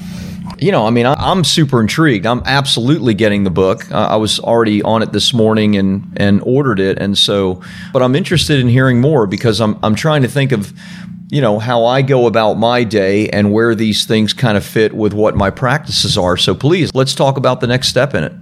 you 0.60 0.72
know, 0.72 0.86
I 0.86 0.90
mean, 0.90 1.06
I, 1.06 1.30
am 1.30 1.44
super 1.44 1.80
intrigued. 1.80 2.26
I'm 2.26 2.42
absolutely 2.44 3.14
getting 3.14 3.44
the 3.44 3.50
book. 3.50 3.90
Uh, 3.90 4.08
I 4.10 4.16
was 4.16 4.40
already 4.40 4.82
on 4.82 5.02
it 5.02 5.12
this 5.12 5.32
morning 5.32 5.76
and 5.76 6.12
and 6.16 6.42
ordered 6.44 6.80
it, 6.80 6.98
and 6.98 7.16
so, 7.16 7.62
but 7.92 8.02
I'm 8.02 8.14
interested 8.14 8.58
in 8.58 8.68
hearing 8.68 9.00
more 9.00 9.26
because 9.26 9.60
I'm 9.60 9.78
I'm 9.82 9.94
trying 9.94 10.22
to 10.22 10.28
think 10.28 10.52
of, 10.52 10.72
you 11.30 11.40
know, 11.40 11.58
how 11.58 11.84
I 11.84 12.02
go 12.02 12.26
about 12.26 12.54
my 12.54 12.84
day 12.84 13.28
and 13.28 13.52
where 13.52 13.74
these 13.74 14.04
things 14.04 14.32
kind 14.32 14.56
of 14.56 14.64
fit 14.64 14.94
with 14.94 15.12
what 15.12 15.36
my 15.36 15.50
practices 15.50 16.18
are. 16.18 16.36
So 16.36 16.54
please, 16.54 16.90
let's 16.94 17.14
talk 17.14 17.36
about 17.36 17.60
the 17.60 17.66
next 17.66 17.88
step 17.88 18.14
in 18.14 18.24
it. 18.24 18.32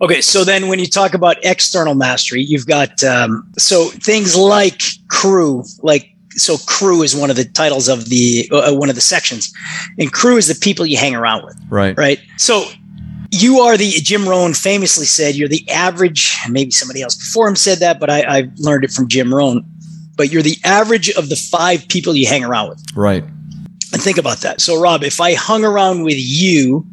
Okay, 0.00 0.20
so 0.20 0.44
then 0.44 0.68
when 0.68 0.78
you 0.78 0.86
talk 0.86 1.14
about 1.14 1.36
external 1.42 1.94
mastery, 1.94 2.42
you've 2.42 2.66
got 2.66 3.02
um, 3.04 3.50
so 3.56 3.86
things 3.86 4.36
like 4.36 4.82
crew, 5.08 5.64
like 5.82 6.14
so 6.40 6.56
crew 6.66 7.02
is 7.02 7.14
one 7.14 7.30
of 7.30 7.36
the 7.36 7.44
titles 7.44 7.88
of 7.88 8.08
the 8.08 8.48
uh, 8.52 8.74
one 8.74 8.88
of 8.88 8.94
the 8.94 9.00
sections, 9.00 9.52
and 9.98 10.12
crew 10.12 10.36
is 10.36 10.48
the 10.48 10.54
people 10.54 10.86
you 10.86 10.96
hang 10.96 11.14
around 11.14 11.44
with. 11.44 11.56
Right. 11.68 11.96
Right. 11.96 12.20
So 12.36 12.64
you 13.30 13.60
are 13.60 13.76
the 13.76 13.90
Jim 13.90 14.26
Rohn 14.28 14.54
famously 14.54 15.06
said 15.06 15.34
you're 15.34 15.48
the 15.48 15.68
average. 15.70 16.36
Maybe 16.48 16.70
somebody 16.70 17.02
else 17.02 17.14
before 17.14 17.48
him 17.48 17.56
said 17.56 17.78
that, 17.78 18.00
but 18.00 18.10
I, 18.10 18.22
I 18.22 18.50
learned 18.56 18.84
it 18.84 18.90
from 18.90 19.08
Jim 19.08 19.34
Rohn. 19.34 19.64
But 20.16 20.32
you're 20.32 20.42
the 20.42 20.58
average 20.64 21.10
of 21.10 21.28
the 21.28 21.36
five 21.36 21.86
people 21.86 22.16
you 22.16 22.26
hang 22.26 22.44
around 22.44 22.70
with. 22.70 22.84
Right. 22.96 23.24
And 23.92 24.02
think 24.02 24.18
about 24.18 24.38
that. 24.38 24.60
So, 24.60 24.78
Rob, 24.78 25.02
if 25.02 25.18
I 25.18 25.32
hung 25.32 25.64
around 25.64 26.02
with 26.02 26.18
you, 26.18 26.86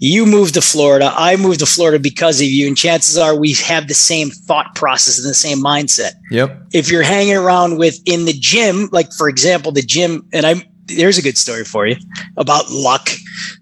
you 0.00 0.26
moved 0.26 0.54
to 0.54 0.60
Florida, 0.60 1.12
I 1.14 1.36
moved 1.36 1.60
to 1.60 1.66
Florida 1.66 2.00
because 2.00 2.40
of 2.40 2.48
you, 2.48 2.66
and 2.66 2.76
chances 2.76 3.16
are 3.16 3.38
we 3.38 3.52
have 3.54 3.86
the 3.86 3.94
same 3.94 4.30
thought 4.30 4.74
process 4.74 5.20
and 5.20 5.28
the 5.28 5.34
same 5.34 5.58
mindset. 5.58 6.12
Yep. 6.32 6.66
If 6.72 6.90
you're 6.90 7.02
hanging 7.02 7.36
around 7.36 7.78
with 7.78 8.00
in 8.04 8.24
the 8.24 8.32
gym, 8.32 8.88
like 8.90 9.12
for 9.12 9.28
example, 9.28 9.70
the 9.70 9.82
gym, 9.82 10.26
and 10.32 10.44
I'm 10.44 10.62
there's 10.86 11.18
a 11.18 11.22
good 11.22 11.38
story 11.38 11.64
for 11.64 11.86
you 11.86 11.96
about 12.36 12.70
luck. 12.70 13.08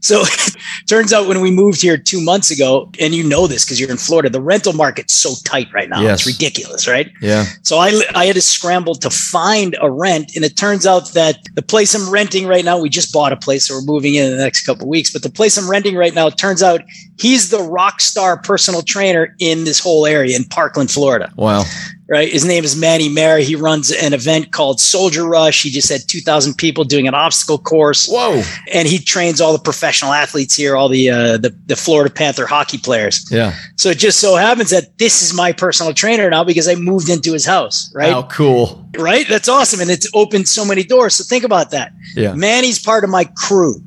So 0.00 0.24
turns 0.88 1.12
out 1.12 1.28
when 1.28 1.40
we 1.40 1.50
moved 1.50 1.80
here 1.80 1.96
two 1.96 2.20
months 2.20 2.50
ago, 2.50 2.90
and 3.00 3.14
you 3.14 3.22
know 3.22 3.46
this 3.46 3.64
because 3.64 3.80
you're 3.80 3.90
in 3.90 3.96
Florida, 3.96 4.28
the 4.28 4.40
rental 4.40 4.72
market's 4.72 5.14
so 5.14 5.34
tight 5.44 5.72
right 5.72 5.88
now. 5.88 6.00
Yes. 6.00 6.20
It's 6.20 6.26
ridiculous, 6.26 6.88
right? 6.88 7.10
Yeah. 7.20 7.44
So 7.62 7.78
I, 7.78 8.00
I 8.14 8.26
had 8.26 8.34
to 8.34 8.42
scramble 8.42 8.94
to 8.96 9.10
find 9.10 9.76
a 9.80 9.90
rent. 9.90 10.32
And 10.34 10.44
it 10.44 10.56
turns 10.56 10.86
out 10.86 11.12
that 11.12 11.38
the 11.54 11.62
place 11.62 11.94
I'm 11.94 12.10
renting 12.10 12.46
right 12.46 12.64
now, 12.64 12.78
we 12.78 12.88
just 12.88 13.12
bought 13.12 13.32
a 13.32 13.36
place, 13.36 13.66
so 13.66 13.74
we're 13.74 13.82
moving 13.82 14.14
in, 14.14 14.26
in 14.26 14.30
the 14.32 14.42
next 14.42 14.66
couple 14.66 14.88
weeks. 14.88 15.12
But 15.12 15.22
the 15.22 15.30
place 15.30 15.56
I'm 15.56 15.70
renting 15.70 15.96
right 15.96 16.14
now, 16.14 16.26
it 16.26 16.36
turns 16.38 16.62
out 16.62 16.82
he's 17.18 17.50
the 17.50 17.62
rock 17.62 18.00
star 18.00 18.40
personal 18.40 18.82
trainer 18.82 19.34
in 19.38 19.64
this 19.64 19.78
whole 19.78 20.06
area 20.06 20.36
in 20.36 20.44
Parkland, 20.44 20.90
Florida. 20.90 21.32
Wow 21.36 21.64
right? 22.12 22.31
His 22.31 22.45
name 22.45 22.62
is 22.62 22.76
Manny 22.76 23.09
Mayer. 23.09 23.38
He 23.38 23.57
runs 23.57 23.90
an 23.90 24.12
event 24.12 24.52
called 24.52 24.81
Soldier 24.81 25.25
Rush. 25.25 25.62
He 25.62 25.71
just 25.71 25.88
had 25.88 26.02
2,000 26.07 26.59
people 26.59 26.85
doing 26.85 27.09
an 27.09 27.14
obstacle 27.14 27.57
course. 27.57 28.07
Whoa! 28.07 28.42
And 28.71 28.87
he 28.87 28.99
trains 28.99 29.40
all 29.40 29.54
the 29.54 29.59
professional 29.59 30.12
athletes 30.12 30.54
here, 30.54 30.76
all 30.76 30.90
the 30.90 31.09
uh, 31.09 31.38
the, 31.38 31.57
the 31.66 31.75
Florida 31.75 32.12
Panther 32.12 32.47
hockey 32.47 32.76
players. 32.76 33.26
Yeah. 33.33 33.54
So 33.76 33.88
it 33.88 33.99
just 33.99 34.21
so 34.21 34.37
happens 34.37 34.69
that 34.71 34.99
this 34.99 35.23
is 35.23 35.33
my 35.33 35.52
personal 35.52 35.95
trainer 35.95 36.28
now 36.28 36.45
because 36.45 36.69
I 36.69 36.75
moved 36.75 37.09
into 37.09 37.33
his 37.33 37.47
house. 37.47 37.90
Right? 37.95 38.12
How 38.12 38.25
cool! 38.25 38.87
Right? 38.99 39.26
That's 39.26 39.49
awesome, 39.49 39.81
and 39.81 39.90
it's 39.90 40.09
opened 40.12 40.49
so 40.49 40.66
many 40.66 40.85
doors. 40.85 41.14
So 41.14 41.25
think 41.25 41.45
about 41.45 41.71
that. 41.71 41.92
Yeah. 42.14 42.35
Manny's 42.35 42.78
part 42.78 43.04
of 43.04 43.11
my 43.11 43.25
crew. 43.25 43.81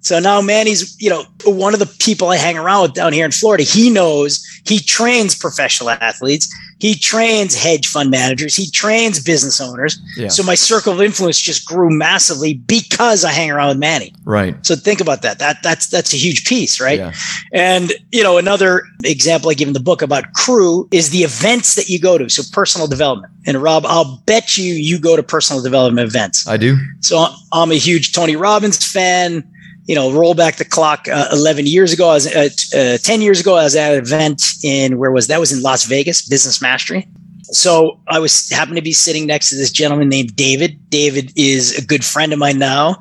So 0.00 0.20
now 0.20 0.40
Manny's, 0.40 0.96
you 1.02 1.10
know, 1.10 1.24
one 1.44 1.74
of 1.74 1.80
the 1.80 1.92
people 1.98 2.28
I 2.28 2.36
hang 2.36 2.56
around 2.56 2.82
with 2.82 2.94
down 2.94 3.12
here 3.12 3.24
in 3.24 3.32
Florida. 3.32 3.64
He 3.64 3.90
knows 3.90 4.42
he 4.64 4.78
trains 4.78 5.34
professional 5.34 5.90
athletes. 5.90 6.48
He 6.78 6.94
trains 6.94 7.54
hedge 7.54 7.88
fund 7.88 8.10
managers. 8.10 8.54
He 8.54 8.70
trains 8.70 9.22
business 9.22 9.60
owners. 9.60 10.00
Yeah. 10.16 10.28
So 10.28 10.42
my 10.42 10.54
circle 10.54 10.92
of 10.92 11.02
influence 11.02 11.40
just 11.40 11.66
grew 11.66 11.90
massively 11.90 12.54
because 12.54 13.24
I 13.24 13.32
hang 13.32 13.50
around 13.50 13.68
with 13.68 13.78
Manny. 13.78 14.14
Right. 14.24 14.54
So 14.64 14.76
think 14.76 15.00
about 15.00 15.22
that. 15.22 15.40
That 15.40 15.62
that's 15.62 15.88
that's 15.88 16.14
a 16.14 16.16
huge 16.16 16.46
piece, 16.46 16.80
right? 16.80 16.98
Yeah. 16.98 17.12
And 17.52 17.92
you 18.12 18.22
know, 18.22 18.38
another 18.38 18.82
example 19.04 19.50
I 19.50 19.54
give 19.54 19.68
in 19.68 19.74
the 19.74 19.80
book 19.80 20.02
about 20.02 20.32
crew 20.34 20.88
is 20.92 21.10
the 21.10 21.18
events 21.18 21.74
that 21.74 21.88
you 21.88 21.98
go 21.98 22.16
to. 22.16 22.28
So 22.28 22.42
personal 22.52 22.86
development. 22.86 23.32
And 23.46 23.60
Rob, 23.60 23.84
I'll 23.84 24.22
bet 24.26 24.56
you 24.56 24.74
you 24.74 25.00
go 25.00 25.16
to 25.16 25.22
personal 25.22 25.62
development 25.62 26.06
events. 26.06 26.46
I 26.46 26.56
do. 26.56 26.76
So 27.00 27.26
I'm 27.52 27.72
a 27.72 27.76
huge 27.76 28.12
Tony 28.12 28.36
Robbins 28.36 28.84
fan 28.84 29.42
you 29.88 29.94
know, 29.94 30.12
roll 30.12 30.34
back 30.34 30.56
the 30.56 30.66
clock 30.66 31.08
uh, 31.08 31.28
11 31.32 31.66
years 31.66 31.94
ago, 31.94 32.10
I 32.10 32.14
was 32.14 32.26
uh, 32.26 32.48
uh, 32.76 32.98
10 32.98 33.22
years 33.22 33.40
ago, 33.40 33.56
I 33.56 33.64
was 33.64 33.74
at 33.74 33.94
an 33.94 33.98
event 33.98 34.42
in 34.62 34.98
where 34.98 35.10
was 35.10 35.26
that 35.28 35.40
was 35.40 35.50
in 35.50 35.62
Las 35.62 35.86
Vegas, 35.86 36.28
Business 36.28 36.60
Mastery. 36.60 37.08
So 37.50 37.98
I 38.06 38.18
was 38.18 38.50
happened 38.50 38.76
to 38.76 38.82
be 38.82 38.92
sitting 38.92 39.26
next 39.26 39.48
to 39.48 39.56
this 39.56 39.72
gentleman 39.72 40.10
named 40.10 40.36
David. 40.36 40.90
David 40.90 41.32
is 41.34 41.78
a 41.78 41.82
good 41.82 42.04
friend 42.04 42.34
of 42.34 42.38
mine 42.38 42.58
now, 42.58 42.96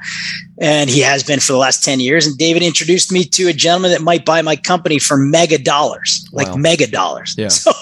and 0.62 0.89
he 0.89 1.01
has 1.01 1.22
been 1.22 1.41
for 1.41 1.51
the 1.51 1.58
last 1.58 1.84
10 1.84 2.00
years. 2.00 2.25
And 2.25 2.38
David 2.38 2.63
introduced 2.63 3.12
me 3.12 3.25
to 3.25 3.50
a 3.50 3.53
gentleman 3.53 3.91
that 3.91 4.01
might 4.01 4.24
buy 4.24 4.41
my 4.41 4.56
company 4.56 5.00
for 5.00 5.17
mega 5.17 5.58
dollars, 5.58 6.25
wow. 6.32 6.46
like 6.46 6.56
mega 6.56 6.88
dollars. 6.88 7.36
Yeah. 7.38 7.50
So 7.50 7.74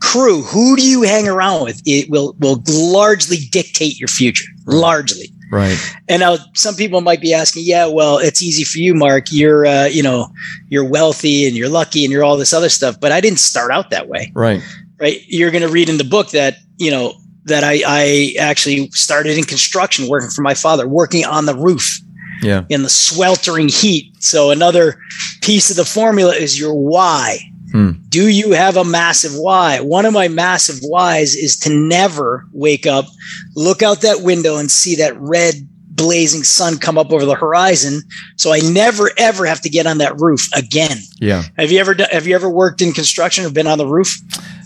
crew, 0.00 0.42
who 0.42 0.76
do 0.76 0.88
you 0.88 1.02
hang 1.02 1.26
around 1.26 1.64
with? 1.64 1.82
It 1.84 2.08
will 2.08 2.36
will 2.38 2.62
largely 2.68 3.38
dictate 3.50 3.98
your 3.98 4.06
future. 4.06 4.46
Largely. 4.66 5.32
Right. 5.50 5.78
And 6.08 6.20
now 6.20 6.36
some 6.54 6.74
people 6.74 7.00
might 7.00 7.20
be 7.20 7.32
asking, 7.32 7.64
yeah, 7.66 7.86
well, 7.86 8.18
it's 8.18 8.42
easy 8.42 8.64
for 8.64 8.78
you, 8.78 8.94
Mark. 8.94 9.26
You're, 9.30 9.66
uh, 9.66 9.86
you 9.86 10.02
know, 10.02 10.28
you're 10.68 10.84
wealthy 10.84 11.46
and 11.46 11.56
you're 11.56 11.68
lucky 11.68 12.04
and 12.04 12.12
you're 12.12 12.24
all 12.24 12.36
this 12.36 12.52
other 12.52 12.68
stuff. 12.68 13.00
But 13.00 13.12
I 13.12 13.20
didn't 13.20 13.40
start 13.40 13.70
out 13.70 13.90
that 13.90 14.08
way. 14.08 14.32
Right. 14.34 14.62
Right. 15.00 15.20
You're 15.26 15.50
going 15.50 15.62
to 15.62 15.68
read 15.68 15.88
in 15.88 15.96
the 15.96 16.04
book 16.04 16.30
that, 16.30 16.56
you 16.76 16.90
know, 16.90 17.14
that 17.44 17.64
I, 17.64 17.82
I 17.86 18.34
actually 18.38 18.90
started 18.90 19.38
in 19.38 19.44
construction 19.44 20.08
working 20.08 20.30
for 20.30 20.42
my 20.42 20.54
father, 20.54 20.86
working 20.86 21.24
on 21.24 21.46
the 21.46 21.54
roof. 21.54 21.98
Yeah. 22.40 22.66
In 22.68 22.84
the 22.84 22.88
sweltering 22.88 23.68
heat. 23.68 24.22
So 24.22 24.50
another 24.50 25.00
piece 25.40 25.70
of 25.70 25.76
the 25.76 25.84
formula 25.84 26.34
is 26.34 26.58
your 26.58 26.72
why. 26.72 27.40
Hmm. 27.72 27.92
Do 28.08 28.28
you 28.28 28.52
have 28.52 28.76
a 28.76 28.84
massive 28.84 29.32
why? 29.34 29.80
One 29.80 30.06
of 30.06 30.14
my 30.14 30.28
massive 30.28 30.78
whys 30.82 31.34
is 31.34 31.56
to 31.60 31.70
never 31.70 32.46
wake 32.52 32.86
up, 32.86 33.06
look 33.54 33.82
out 33.82 34.00
that 34.02 34.22
window 34.22 34.56
and 34.56 34.70
see 34.70 34.96
that 34.96 35.18
red 35.18 35.54
blazing 35.98 36.44
sun 36.44 36.78
come 36.78 36.96
up 36.96 37.12
over 37.12 37.24
the 37.26 37.34
horizon 37.34 38.00
so 38.36 38.52
i 38.52 38.60
never 38.60 39.10
ever 39.18 39.44
have 39.44 39.60
to 39.60 39.68
get 39.68 39.84
on 39.84 39.98
that 39.98 40.18
roof 40.20 40.48
again. 40.54 40.96
Yeah. 41.18 41.42
Have 41.58 41.72
you 41.72 41.80
ever 41.80 41.96
have 42.12 42.24
you 42.24 42.36
ever 42.36 42.48
worked 42.48 42.80
in 42.80 42.92
construction 42.92 43.44
or 43.44 43.50
been 43.50 43.66
on 43.66 43.78
the 43.78 43.86
roof? 43.86 44.16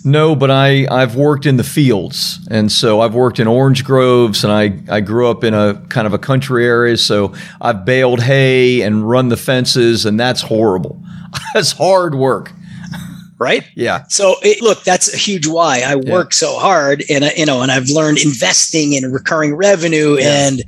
No 0.05 0.37
but 0.37 0.51
i 0.51 0.87
i've 0.91 1.17
worked 1.17 1.47
in 1.47 1.57
the 1.57 1.65
fields 1.65 2.47
and 2.51 2.71
so 2.71 3.01
i've 3.01 3.15
worked 3.15 3.41
in 3.41 3.49
orange 3.49 3.83
groves 3.83 4.45
and 4.45 4.53
i 4.53 4.79
i 4.95 5.01
grew 5.01 5.27
up 5.29 5.43
in 5.43 5.55
a 5.55 5.75
kind 5.89 6.07
of 6.07 6.13
a 6.13 6.19
country 6.19 6.67
area 6.67 6.99
so 6.99 7.33
i've 7.63 7.87
baled 7.87 8.21
hay 8.21 8.83
and 8.83 9.09
run 9.09 9.29
the 9.29 9.37
fences 9.39 10.05
and 10.05 10.21
that's 10.21 10.43
horrible. 10.43 11.03
That's 11.55 11.73
hard 11.73 12.15
work 12.15 12.53
right? 13.43 13.69
Yeah. 13.75 14.05
So 14.09 14.37
it, 14.43 14.63
look, 14.63 14.85
that's 14.85 15.13
a 15.13 15.17
huge 15.17 15.47
why. 15.47 15.79
I 15.81 15.97
yeah. 15.97 16.13
work 16.13 16.33
so 16.33 16.59
hard, 16.59 17.05
and 17.11 17.25
you 17.37 17.45
know, 17.45 17.63
and 17.63 17.71
I've 17.71 17.89
learned 17.89 18.19
investing 18.19 18.93
in 18.93 19.13
recurring 19.13 19.55
revenue 19.55 20.17
yeah. 20.19 20.47
and 20.47 20.63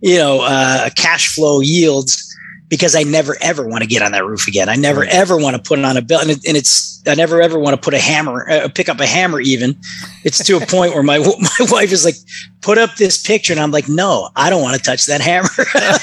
you 0.00 0.18
know, 0.18 0.42
uh, 0.42 0.90
cash 0.90 1.34
flow 1.34 1.60
yields 1.60 2.26
because 2.70 2.94
I 2.94 3.02
never 3.02 3.36
ever 3.40 3.66
want 3.66 3.82
to 3.82 3.88
get 3.88 4.00
on 4.00 4.12
that 4.12 4.24
roof 4.24 4.46
again. 4.46 4.68
I 4.68 4.76
never 4.76 5.00
right. 5.00 5.10
ever 5.10 5.36
want 5.36 5.56
to 5.56 5.62
put 5.62 5.78
it 5.78 5.84
on 5.84 5.96
a 5.96 6.02
bill, 6.02 6.20
and, 6.20 6.30
it, 6.30 6.38
and, 6.46 6.56
it's 6.56 7.02
I 7.06 7.14
never 7.14 7.42
ever 7.42 7.58
want 7.58 7.74
to 7.74 7.82
put 7.82 7.94
a 7.94 7.98
hammer, 7.98 8.48
uh, 8.48 8.68
pick 8.74 8.88
up 8.88 9.00
a 9.00 9.06
hammer. 9.06 9.40
Even 9.40 9.76
it's 10.24 10.42
to 10.44 10.56
a 10.56 10.66
point 10.66 10.94
where 10.94 11.02
my 11.02 11.18
my 11.58 11.66
wife 11.70 11.92
is 11.92 12.04
like, 12.04 12.14
"Put 12.62 12.78
up 12.78 12.96
this 12.96 13.20
picture," 13.20 13.52
and 13.52 13.60
I'm 13.60 13.72
like, 13.72 13.88
"No, 13.88 14.30
I 14.36 14.48
don't 14.48 14.62
want 14.62 14.76
to 14.76 14.82
touch 14.82 15.06
that 15.06 15.20
hammer. 15.20 15.48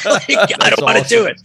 like, 0.05 0.61
I 0.61 0.69
don't 0.75 0.83
want 0.83 1.01
to 1.01 1.09
do 1.09 1.25
it." 1.25 1.39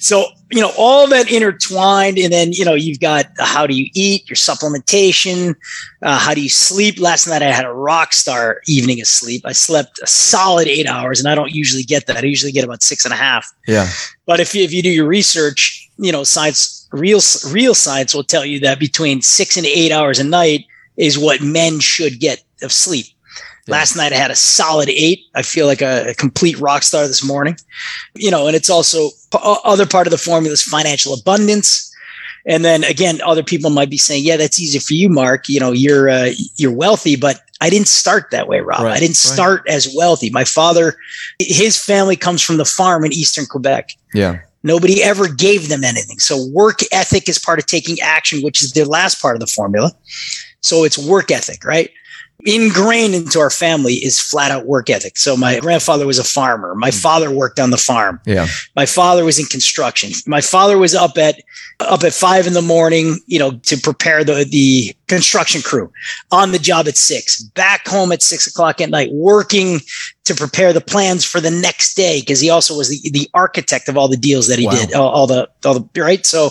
So 0.00 0.26
you 0.50 0.60
know 0.60 0.72
all 0.76 1.06
that 1.08 1.30
intertwined, 1.30 2.18
and 2.18 2.32
then 2.32 2.52
you 2.52 2.64
know 2.64 2.74
you've 2.74 3.00
got 3.00 3.26
how 3.38 3.66
do 3.66 3.74
you 3.74 3.88
eat, 3.94 4.28
your 4.28 4.36
supplementation, 4.36 5.54
uh, 6.02 6.18
how 6.18 6.34
do 6.34 6.40
you 6.40 6.48
sleep? 6.48 6.98
Last 6.98 7.26
night 7.26 7.42
I 7.42 7.52
had 7.52 7.64
a 7.64 7.72
rock 7.72 8.12
star 8.12 8.60
evening 8.66 9.00
of 9.00 9.06
sleep. 9.06 9.42
I 9.44 9.52
slept 9.52 10.00
a 10.02 10.06
solid 10.06 10.66
eight 10.66 10.86
hours, 10.86 11.20
and 11.20 11.28
I 11.28 11.34
don't 11.34 11.52
usually 11.52 11.84
get 11.84 12.06
that. 12.06 12.24
I 12.24 12.26
usually 12.26 12.52
get 12.52 12.64
about 12.64 12.82
six 12.82 13.04
and 13.04 13.14
a 13.14 13.16
half. 13.16 13.50
Yeah. 13.66 13.88
But 14.26 14.40
if 14.40 14.54
you, 14.54 14.62
if 14.62 14.72
you 14.72 14.82
do 14.82 14.90
your 14.90 15.06
research, 15.06 15.88
you 15.98 16.10
know, 16.10 16.24
science, 16.24 16.88
real 16.92 17.20
real 17.50 17.74
science 17.74 18.14
will 18.14 18.24
tell 18.24 18.44
you 18.44 18.58
that 18.60 18.78
between 18.78 19.22
six 19.22 19.56
and 19.56 19.66
eight 19.66 19.92
hours 19.92 20.18
a 20.18 20.24
night 20.24 20.64
is 20.96 21.18
what 21.18 21.40
men 21.40 21.80
should 21.80 22.18
get 22.18 22.42
of 22.62 22.72
sleep. 22.72 23.06
Yeah. 23.66 23.72
Last 23.72 23.96
night 23.96 24.12
I 24.12 24.16
had 24.16 24.30
a 24.30 24.36
solid 24.36 24.88
eight. 24.88 25.20
I 25.34 25.42
feel 25.42 25.66
like 25.66 25.82
a, 25.82 26.10
a, 26.10 26.14
complete 26.14 26.58
rock 26.58 26.82
star 26.82 27.06
this 27.06 27.24
morning. 27.24 27.56
You 28.14 28.30
know, 28.30 28.46
and 28.46 28.56
it's 28.56 28.70
also 28.70 29.10
other 29.32 29.86
part 29.86 30.06
of 30.06 30.10
the 30.10 30.18
formula 30.18 30.52
is 30.52 30.62
financial 30.62 31.14
abundance. 31.14 31.86
And 32.46 32.64
then 32.64 32.84
again, 32.84 33.20
other 33.22 33.42
people 33.42 33.70
might 33.70 33.90
be 33.90 33.98
saying, 33.98 34.24
"Yeah, 34.24 34.38
that's 34.38 34.60
easy 34.60 34.78
for 34.78 34.94
you, 34.94 35.10
Mark. 35.10 35.48
You 35.48 35.60
know, 35.60 35.72
you're 35.72 36.08
uh, 36.08 36.30
you're 36.56 36.72
wealthy, 36.72 37.16
but 37.16 37.42
I 37.60 37.68
didn't 37.68 37.88
start 37.88 38.30
that 38.30 38.48
way, 38.48 38.60
Rob. 38.60 38.82
Right, 38.82 38.96
I 38.96 39.00
didn't 39.00 39.16
start 39.16 39.62
right. 39.66 39.74
as 39.74 39.92
wealthy. 39.94 40.30
My 40.30 40.44
father, 40.44 40.96
his 41.38 41.76
family 41.82 42.16
comes 42.16 42.42
from 42.42 42.56
the 42.56 42.64
farm 42.64 43.04
in 43.04 43.12
eastern 43.12 43.44
Quebec. 43.44 43.90
Yeah. 44.14 44.40
Nobody 44.62 45.02
ever 45.02 45.28
gave 45.28 45.68
them 45.68 45.84
anything. 45.84 46.18
So 46.18 46.46
work 46.46 46.80
ethic 46.92 47.28
is 47.28 47.38
part 47.38 47.58
of 47.58 47.66
taking 47.66 47.98
action, 48.00 48.42
which 48.42 48.62
is 48.62 48.72
the 48.72 48.84
last 48.84 49.20
part 49.20 49.36
of 49.36 49.40
the 49.40 49.46
formula. 49.46 49.92
So 50.60 50.84
it's 50.84 50.98
work 50.98 51.30
ethic, 51.30 51.64
right? 51.64 51.90
Ingrained 52.44 53.14
into 53.14 53.40
our 53.40 53.50
family 53.50 53.94
is 53.94 54.20
flat 54.20 54.50
out 54.50 54.66
work 54.66 54.90
ethic. 54.90 55.16
So 55.16 55.36
my 55.36 55.58
grandfather 55.60 56.06
was 56.06 56.18
a 56.18 56.24
farmer. 56.24 56.74
My 56.74 56.90
hmm. 56.90 56.96
father 56.96 57.30
worked 57.30 57.58
on 57.58 57.70
the 57.70 57.76
farm. 57.76 58.20
Yeah. 58.26 58.46
My 58.76 58.86
father 58.86 59.24
was 59.24 59.38
in 59.38 59.46
construction. 59.46 60.10
My 60.26 60.40
father 60.40 60.78
was 60.78 60.94
up 60.94 61.18
at 61.18 61.42
up 61.80 62.04
at 62.04 62.12
five 62.12 62.46
in 62.46 62.52
the 62.52 62.62
morning, 62.62 63.18
you 63.26 63.38
know, 63.38 63.52
to 63.52 63.76
prepare 63.76 64.24
the 64.24 64.44
the 64.44 64.94
construction 65.08 65.62
crew 65.62 65.90
on 66.30 66.52
the 66.52 66.58
job 66.58 66.86
at 66.86 66.96
six, 66.96 67.42
back 67.42 67.86
home 67.88 68.12
at 68.12 68.22
six 68.22 68.46
o'clock 68.46 68.80
at 68.80 68.90
night, 68.90 69.10
working 69.12 69.80
to 70.24 70.34
prepare 70.34 70.72
the 70.72 70.80
plans 70.80 71.24
for 71.24 71.40
the 71.40 71.50
next 71.50 71.94
day 71.94 72.20
because 72.20 72.40
he 72.40 72.50
also 72.50 72.76
was 72.76 72.88
the, 72.90 73.10
the 73.10 73.28
architect 73.34 73.88
of 73.88 73.96
all 73.96 74.06
the 74.06 74.16
deals 74.16 74.46
that 74.46 74.58
he 74.58 74.66
wow. 74.66 74.72
did, 74.72 74.94
all, 74.94 75.08
all, 75.08 75.26
the 75.26 75.48
all 75.64 75.74
the 75.74 76.00
right. 76.00 76.24
So 76.24 76.50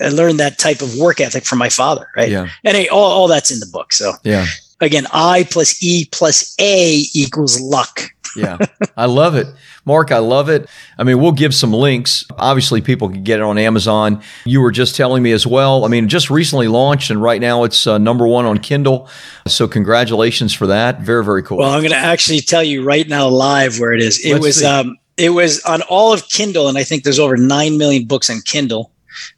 I 0.00 0.08
learned 0.08 0.40
that 0.40 0.58
type 0.58 0.80
of 0.80 0.96
work 0.96 1.20
ethic 1.20 1.44
from 1.44 1.58
my 1.58 1.68
father, 1.68 2.08
right? 2.16 2.30
Yeah. 2.30 2.48
And 2.64 2.76
hey, 2.76 2.88
all, 2.88 3.10
all 3.10 3.28
that's 3.28 3.50
in 3.50 3.60
the 3.60 3.66
book. 3.66 3.92
So 3.92 4.14
yeah 4.22 4.46
again, 4.80 5.06
I 5.12 5.44
plus 5.50 5.82
E 5.82 6.06
plus 6.10 6.54
A 6.60 7.04
equals 7.14 7.60
luck. 7.60 8.12
yeah, 8.36 8.58
I 8.96 9.06
love 9.06 9.34
it. 9.34 9.46
Mark, 9.84 10.12
I 10.12 10.18
love 10.18 10.50
it. 10.50 10.68
I 10.98 11.02
mean, 11.04 11.18
we'll 11.18 11.32
give 11.32 11.54
some 11.54 11.72
links. 11.72 12.24
Obviously, 12.36 12.82
people 12.82 13.08
can 13.08 13.24
get 13.24 13.38
it 13.38 13.42
on 13.42 13.56
Amazon. 13.56 14.22
You 14.44 14.60
were 14.60 14.70
just 14.70 14.94
telling 14.94 15.22
me 15.22 15.32
as 15.32 15.46
well. 15.46 15.86
I 15.86 15.88
mean, 15.88 16.08
just 16.08 16.28
recently 16.28 16.68
launched, 16.68 17.10
and 17.10 17.22
right 17.22 17.40
now 17.40 17.64
it's 17.64 17.86
uh, 17.86 17.96
number 17.96 18.26
one 18.26 18.44
on 18.44 18.58
Kindle. 18.58 19.08
So, 19.46 19.66
congratulations 19.66 20.52
for 20.52 20.66
that. 20.66 21.00
Very, 21.00 21.24
very 21.24 21.42
cool. 21.42 21.58
Well, 21.58 21.70
I'm 21.70 21.80
going 21.80 21.92
to 21.92 21.96
actually 21.96 22.40
tell 22.40 22.62
you 22.62 22.84
right 22.84 23.08
now, 23.08 23.28
live, 23.28 23.80
where 23.80 23.92
it 23.94 24.02
is. 24.02 24.22
It 24.24 24.34
Let's 24.34 24.44
was, 24.44 24.62
um, 24.62 24.98
it 25.16 25.30
was 25.30 25.62
on 25.62 25.80
all 25.82 26.12
of 26.12 26.28
Kindle, 26.28 26.68
and 26.68 26.76
I 26.76 26.84
think 26.84 27.04
there's 27.04 27.18
over 27.18 27.38
nine 27.38 27.78
million 27.78 28.04
books 28.04 28.28
on 28.28 28.42
Kindle. 28.42 28.92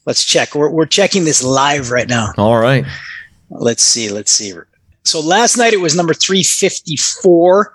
Let's 0.04 0.25
check. 0.25 0.54
We're, 0.54 0.68
we're 0.68 0.87
checking 0.87 1.25
this 1.25 1.44
live 1.44 1.92
right 1.92 2.09
now. 2.09 2.32
All 2.37 2.59
right. 2.59 2.85
Let's 3.50 3.82
see. 3.82 4.11
Let's 4.11 4.32
see. 4.32 4.52
So 5.10 5.20
last 5.20 5.56
night 5.56 5.72
it 5.72 5.80
was 5.80 5.96
number 5.96 6.14
354 6.14 7.72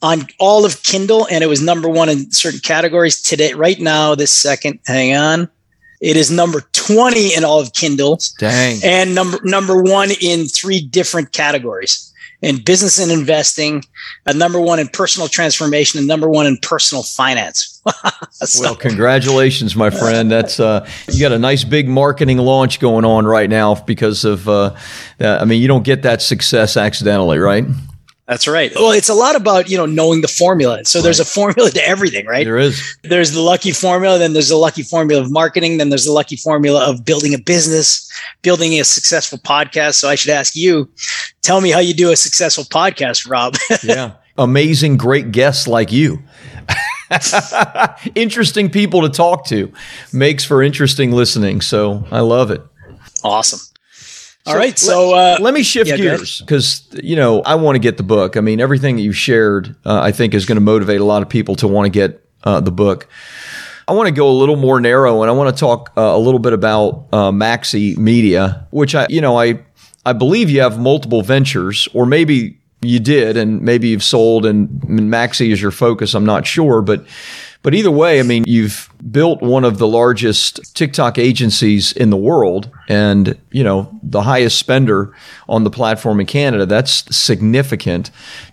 on 0.00 0.28
all 0.38 0.64
of 0.64 0.84
Kindle, 0.84 1.26
and 1.28 1.42
it 1.42 1.48
was 1.48 1.60
number 1.60 1.88
one 1.88 2.08
in 2.08 2.30
certain 2.30 2.60
categories. 2.60 3.20
Today, 3.20 3.52
right 3.52 3.80
now, 3.80 4.14
this 4.14 4.32
second, 4.32 4.78
hang 4.86 5.16
on, 5.16 5.50
it 6.00 6.16
is 6.16 6.30
number 6.30 6.60
20 6.72 7.34
in 7.34 7.44
all 7.44 7.58
of 7.58 7.72
Kindle. 7.72 8.20
Dang. 8.38 8.78
And 8.84 9.12
number 9.12 9.38
number 9.42 9.82
one 9.82 10.10
in 10.20 10.46
three 10.46 10.80
different 10.80 11.32
categories 11.32 12.07
in 12.40 12.62
business 12.62 13.00
and 13.00 13.10
investing, 13.10 13.84
a 14.26 14.32
number 14.32 14.60
one 14.60 14.78
in 14.78 14.88
personal 14.88 15.28
transformation, 15.28 15.98
and 15.98 16.06
number 16.06 16.28
one 16.28 16.46
in 16.46 16.56
personal 16.58 17.02
finance. 17.02 17.82
so, 18.30 18.62
well, 18.62 18.76
congratulations, 18.76 19.74
my 19.74 19.90
friend. 19.90 20.30
That's 20.30 20.60
uh, 20.60 20.88
you 21.08 21.20
got 21.20 21.32
a 21.32 21.38
nice 21.38 21.64
big 21.64 21.88
marketing 21.88 22.38
launch 22.38 22.80
going 22.80 23.04
on 23.04 23.26
right 23.26 23.50
now 23.50 23.74
because 23.74 24.24
of. 24.24 24.48
Uh, 24.48 24.74
I 25.20 25.44
mean, 25.44 25.60
you 25.60 25.68
don't 25.68 25.84
get 25.84 26.02
that 26.02 26.22
success 26.22 26.76
accidentally, 26.76 27.38
right? 27.38 27.64
That's 28.28 28.46
right. 28.46 28.70
Well, 28.74 28.92
it's 28.92 29.08
a 29.08 29.14
lot 29.14 29.36
about, 29.36 29.70
you 29.70 29.78
know, 29.78 29.86
knowing 29.86 30.20
the 30.20 30.28
formula. 30.28 30.84
So 30.84 30.98
right. 30.98 31.04
there's 31.04 31.18
a 31.18 31.24
formula 31.24 31.70
to 31.70 31.88
everything, 31.88 32.26
right? 32.26 32.44
There 32.44 32.58
is. 32.58 32.98
There's 33.02 33.32
the 33.32 33.40
lucky 33.40 33.72
formula, 33.72 34.18
then 34.18 34.34
there's 34.34 34.50
the 34.50 34.56
lucky 34.56 34.82
formula 34.82 35.22
of 35.22 35.32
marketing, 35.32 35.78
then 35.78 35.88
there's 35.88 36.04
the 36.04 36.12
lucky 36.12 36.36
formula 36.36 36.90
of 36.90 37.06
building 37.06 37.32
a 37.32 37.38
business, 37.38 38.12
building 38.42 38.78
a 38.78 38.84
successful 38.84 39.38
podcast. 39.38 39.94
So 39.94 40.10
I 40.10 40.14
should 40.14 40.30
ask 40.30 40.54
you, 40.54 40.90
tell 41.40 41.62
me 41.62 41.70
how 41.70 41.78
you 41.78 41.94
do 41.94 42.12
a 42.12 42.16
successful 42.16 42.64
podcast, 42.64 43.30
Rob. 43.30 43.56
yeah. 43.82 44.12
Amazing, 44.36 44.98
great 44.98 45.32
guests 45.32 45.66
like 45.66 45.90
you. 45.90 46.22
interesting 48.14 48.68
people 48.68 49.00
to 49.00 49.08
talk 49.08 49.46
to 49.46 49.72
makes 50.12 50.44
for 50.44 50.62
interesting 50.62 51.12
listening. 51.12 51.62
So 51.62 52.06
I 52.10 52.20
love 52.20 52.50
it. 52.50 52.60
Awesome. 53.24 53.60
All 54.48 54.54
so 54.54 54.58
right, 54.58 54.78
so 54.78 55.14
uh, 55.14 55.36
let 55.40 55.52
me 55.52 55.62
shift 55.62 55.90
yeah, 55.90 55.96
gears 55.96 56.40
because 56.40 56.88
you 57.02 57.16
know 57.16 57.42
I 57.42 57.56
want 57.56 57.76
to 57.76 57.80
get 57.80 57.98
the 57.98 58.02
book. 58.02 58.36
I 58.36 58.40
mean, 58.40 58.60
everything 58.60 58.96
that 58.96 59.02
you've 59.02 59.16
shared, 59.16 59.76
uh, 59.84 60.00
I 60.00 60.10
think, 60.10 60.32
is 60.32 60.46
going 60.46 60.56
to 60.56 60.62
motivate 60.62 61.00
a 61.00 61.04
lot 61.04 61.22
of 61.22 61.28
people 61.28 61.54
to 61.56 61.68
want 61.68 61.86
to 61.86 61.90
get 61.90 62.24
uh, 62.44 62.60
the 62.60 62.72
book. 62.72 63.08
I 63.86 63.92
want 63.92 64.06
to 64.06 64.12
go 64.12 64.30
a 64.30 64.32
little 64.32 64.56
more 64.56 64.80
narrow, 64.80 65.22
and 65.22 65.30
I 65.30 65.34
want 65.34 65.54
to 65.54 65.58
talk 65.58 65.92
uh, 65.96 66.00
a 66.00 66.18
little 66.18 66.40
bit 66.40 66.52
about 66.54 67.06
uh, 67.12 67.30
Maxi 67.30 67.96
Media, 67.96 68.66
which 68.70 68.94
I, 68.94 69.06
you 69.10 69.20
know, 69.20 69.38
I 69.38 69.60
I 70.06 70.14
believe 70.14 70.48
you 70.48 70.60
have 70.60 70.78
multiple 70.78 71.22
ventures, 71.22 71.88
or 71.92 72.06
maybe 72.06 72.58
you 72.80 73.00
did, 73.00 73.36
and 73.36 73.60
maybe 73.60 73.88
you've 73.88 74.04
sold, 74.04 74.46
and 74.46 74.68
Maxi 74.82 75.52
is 75.52 75.60
your 75.60 75.70
focus. 75.70 76.14
I'm 76.14 76.24
not 76.24 76.46
sure, 76.46 76.80
but 76.80 77.04
but 77.68 77.74
either 77.74 77.90
way, 77.90 78.18
I 78.18 78.22
mean, 78.22 78.44
you've 78.46 78.88
built 79.10 79.42
one 79.42 79.62
of 79.62 79.76
the 79.76 79.86
largest 79.86 80.74
TikTok 80.74 81.18
agencies 81.18 81.92
in 81.92 82.08
the 82.08 82.16
world 82.16 82.70
and, 82.88 83.38
you 83.50 83.62
know, 83.62 83.94
the 84.02 84.22
highest 84.22 84.58
spender 84.58 85.14
on 85.50 85.64
the 85.64 85.70
platform 85.70 86.18
in 86.18 86.24
Canada. 86.24 86.64
That's 86.64 87.14
significant. 87.14 88.10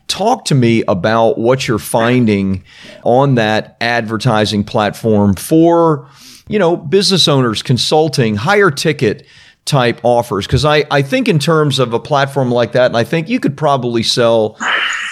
Talk 0.09 0.43
to 0.47 0.53
me 0.53 0.83
about 0.89 1.37
what 1.37 1.65
you're 1.65 1.79
finding 1.79 2.65
on 3.05 3.35
that 3.35 3.77
advertising 3.79 4.65
platform 4.65 5.35
for, 5.35 6.09
you 6.49 6.59
know, 6.59 6.75
business 6.75 7.29
owners, 7.29 7.63
consulting, 7.63 8.35
higher 8.35 8.69
ticket 8.69 9.25
type 9.63 10.01
offers 10.03 10.45
because 10.45 10.65
I, 10.65 10.83
I 10.91 11.01
think 11.03 11.29
in 11.29 11.39
terms 11.39 11.79
of 11.79 11.93
a 11.93 11.99
platform 11.99 12.51
like 12.51 12.73
that 12.73 12.85
and 12.85 12.95
i 12.95 13.03
think 13.03 13.29
you 13.29 13.39
could 13.39 13.57
probably 13.57 14.03
sell 14.03 14.57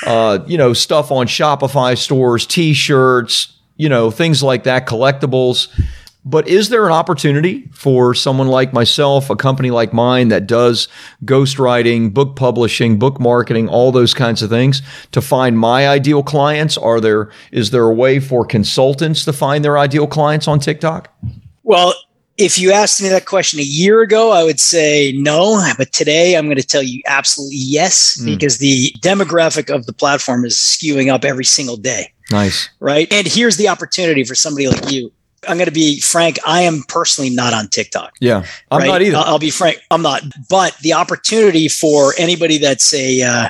uh, 0.05 0.45
you 0.45 0.59
know 0.59 0.73
stuff 0.73 1.11
on 1.11 1.25
shopify 1.25 1.97
stores 1.97 2.45
t-shirts 2.45 3.53
you 3.77 3.89
know, 3.89 4.11
things 4.11 4.43
like 4.43 4.63
that, 4.63 4.87
collectibles. 4.87 5.67
But 6.25 6.47
is 6.47 6.69
there 6.69 6.85
an 6.85 6.93
opportunity 6.93 7.67
for 7.73 8.13
someone 8.13 8.47
like 8.47 8.71
myself, 8.71 9.29
a 9.29 9.35
company 9.35 9.71
like 9.71 9.91
mine 9.91 10.29
that 10.29 10.47
does 10.47 10.87
ghostwriting, 11.25 12.13
book 12.13 12.37
publishing, 12.37 12.97
book 12.97 13.19
marketing, 13.19 13.67
all 13.67 13.91
those 13.91 14.13
kinds 14.13 14.41
of 14.41 14.49
things 14.49 14.81
to 15.11 15.21
find 15.21 15.59
my 15.59 15.87
ideal 15.87 16.23
clients? 16.23 16.77
Are 16.77 17.01
there, 17.01 17.29
is 17.51 17.71
there 17.71 17.83
a 17.83 17.93
way 17.93 18.21
for 18.21 18.45
consultants 18.45 19.25
to 19.25 19.33
find 19.33 19.65
their 19.65 19.77
ideal 19.77 20.07
clients 20.07 20.47
on 20.47 20.59
TikTok? 20.59 21.13
Well, 21.63 21.93
if 22.37 22.57
you 22.57 22.71
asked 22.71 23.01
me 23.01 23.09
that 23.09 23.25
question 23.25 23.59
a 23.59 23.63
year 23.63 24.01
ago, 24.01 24.31
I 24.31 24.43
would 24.43 24.59
say 24.59 25.11
no. 25.15 25.61
But 25.77 25.91
today 25.91 26.35
I'm 26.37 26.45
going 26.45 26.57
to 26.57 26.65
tell 26.65 26.83
you 26.83 27.01
absolutely 27.05 27.57
yes, 27.57 28.17
mm. 28.19 28.25
because 28.25 28.57
the 28.59 28.93
demographic 29.01 29.73
of 29.73 29.85
the 29.85 29.93
platform 29.93 30.45
is 30.45 30.55
skewing 30.55 31.11
up 31.11 31.25
every 31.25 31.45
single 31.45 31.77
day. 31.77 32.13
Nice. 32.33 32.69
Right. 32.79 33.11
And 33.13 33.27
here's 33.27 33.57
the 33.57 33.69
opportunity 33.69 34.23
for 34.23 34.33
somebody 34.33 34.67
like 34.67 34.91
you. 34.91 35.11
I'm 35.47 35.57
going 35.57 35.67
to 35.67 35.73
be 35.73 35.99
frank. 35.99 36.39
I 36.47 36.61
am 36.61 36.83
personally 36.87 37.29
not 37.29 37.53
on 37.53 37.67
TikTok. 37.67 38.13
Yeah, 38.21 38.45
I'm 38.71 38.79
right? 38.79 38.87
not 38.87 39.01
either. 39.01 39.17
I'll, 39.17 39.23
I'll, 39.25 39.39
be 39.39 39.51
frank. 39.51 39.77
I'm 39.91 40.01
not. 40.01 40.23
But 40.49 40.77
the 40.79 40.93
opportunity 40.93 41.67
for 41.67 42.13
anybody 42.17 42.57
that's 42.57 42.93
a, 42.93 43.21
uh, 43.21 43.49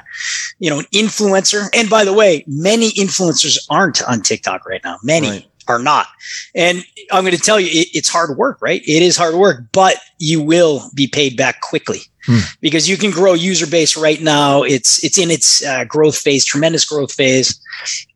you 0.58 0.72
know, 0.72 0.80
an 0.80 0.86
influencer. 0.86 1.70
And 1.72 1.90
by 1.92 2.04
the 2.04 2.12
way, 2.12 2.44
many 2.48 2.90
influencers 2.94 3.60
aren't 3.70 4.02
on 4.04 4.22
TikTok 4.22 4.66
right 4.68 4.82
now. 4.84 4.98
Many. 5.04 5.30
Right 5.30 5.48
are 5.70 5.80
not. 5.80 6.08
And 6.54 6.84
I'm 7.10 7.24
going 7.24 7.38
to 7.38 7.42
tell 7.42 7.58
you, 7.58 7.68
it, 7.68 7.88
it's 7.94 8.10
hard 8.10 8.38
work, 8.38 8.62
right? 8.62 8.82
It 8.82 9.02
is 9.02 9.16
hard 9.16 9.36
work, 9.36 9.64
but 9.72 9.96
you 10.20 10.42
will 10.42 10.90
be 10.94 11.08
paid 11.08 11.38
back 11.38 11.62
quickly 11.62 12.02
hmm. 12.26 12.40
because 12.62 12.90
you 12.90 12.98
can 12.98 13.12
grow 13.12 13.34
user 13.34 13.68
base 13.68 13.98
right 13.98 14.22
now. 14.22 14.64
It's 14.64 15.04
it's 15.04 15.18
in 15.18 15.32
its 15.32 15.64
uh, 15.66 15.86
growth 15.86 16.18
phase, 16.18 16.46
tremendous 16.46 16.86
growth 16.86 17.14
phase, 17.14 17.60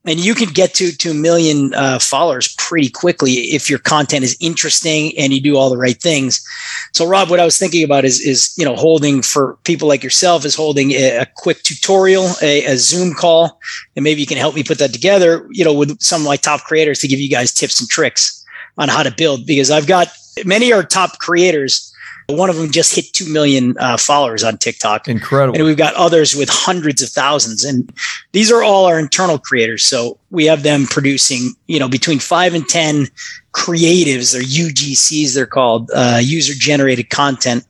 and 0.05 0.19
you 0.19 0.33
can 0.33 0.49
get 0.49 0.73
to 0.75 0.91
to 0.91 1.11
a 1.11 1.13
million 1.13 1.73
uh, 1.73 1.99
followers 1.99 2.55
pretty 2.57 2.89
quickly 2.89 3.31
if 3.31 3.69
your 3.69 3.79
content 3.79 4.23
is 4.23 4.37
interesting 4.39 5.17
and 5.17 5.33
you 5.33 5.41
do 5.41 5.57
all 5.57 5.69
the 5.69 5.77
right 5.77 6.01
things. 6.01 6.45
So, 6.93 7.05
Rob, 7.05 7.29
what 7.29 7.39
I 7.39 7.45
was 7.45 7.57
thinking 7.57 7.83
about 7.83 8.05
is 8.05 8.19
is 8.19 8.53
you 8.57 8.65
know 8.65 8.75
holding 8.75 9.21
for 9.21 9.57
people 9.63 9.87
like 9.87 10.03
yourself 10.03 10.45
is 10.45 10.55
holding 10.55 10.91
a, 10.91 11.17
a 11.17 11.25
quick 11.35 11.63
tutorial, 11.63 12.29
a, 12.41 12.65
a 12.65 12.77
Zoom 12.77 13.13
call, 13.13 13.59
and 13.95 14.03
maybe 14.03 14.21
you 14.21 14.27
can 14.27 14.37
help 14.37 14.55
me 14.55 14.63
put 14.63 14.79
that 14.79 14.93
together. 14.93 15.47
You 15.51 15.65
know, 15.65 15.73
with 15.73 16.01
some 16.01 16.21
of 16.21 16.27
my 16.27 16.37
top 16.37 16.61
creators 16.61 16.99
to 16.99 17.07
give 17.07 17.19
you 17.19 17.29
guys 17.29 17.53
tips 17.53 17.79
and 17.79 17.89
tricks 17.89 18.43
on 18.77 18.89
how 18.89 19.03
to 19.03 19.11
build 19.11 19.45
because 19.45 19.71
I've 19.71 19.87
got 19.87 20.07
many 20.45 20.71
are 20.71 20.83
top 20.83 21.19
creators 21.19 21.93
one 22.29 22.49
of 22.49 22.57
them 22.57 22.69
just 22.71 22.93
hit 22.93 23.13
2 23.13 23.31
million 23.31 23.75
uh, 23.79 23.95
followers 23.95 24.43
on 24.43 24.57
TikTok. 24.57 25.07
Incredible. 25.07 25.57
And 25.57 25.65
we've 25.65 25.77
got 25.77 25.93
others 25.93 26.35
with 26.35 26.49
hundreds 26.49 27.01
of 27.01 27.09
thousands. 27.09 27.63
And 27.63 27.91
these 28.33 28.51
are 28.51 28.61
all 28.63 28.85
our 28.85 28.99
internal 28.99 29.39
creators. 29.39 29.85
So 29.85 30.19
we 30.29 30.45
have 30.45 30.63
them 30.63 30.85
producing, 30.85 31.53
you 31.67 31.79
know, 31.79 31.87
between 31.87 32.19
five 32.19 32.53
and 32.53 32.67
10 32.67 33.07
creatives 33.53 34.35
or 34.35 34.41
UGCs, 34.41 35.33
they're 35.35 35.45
called, 35.45 35.89
uh, 35.95 36.19
user 36.21 36.53
generated 36.53 37.09
content. 37.09 37.65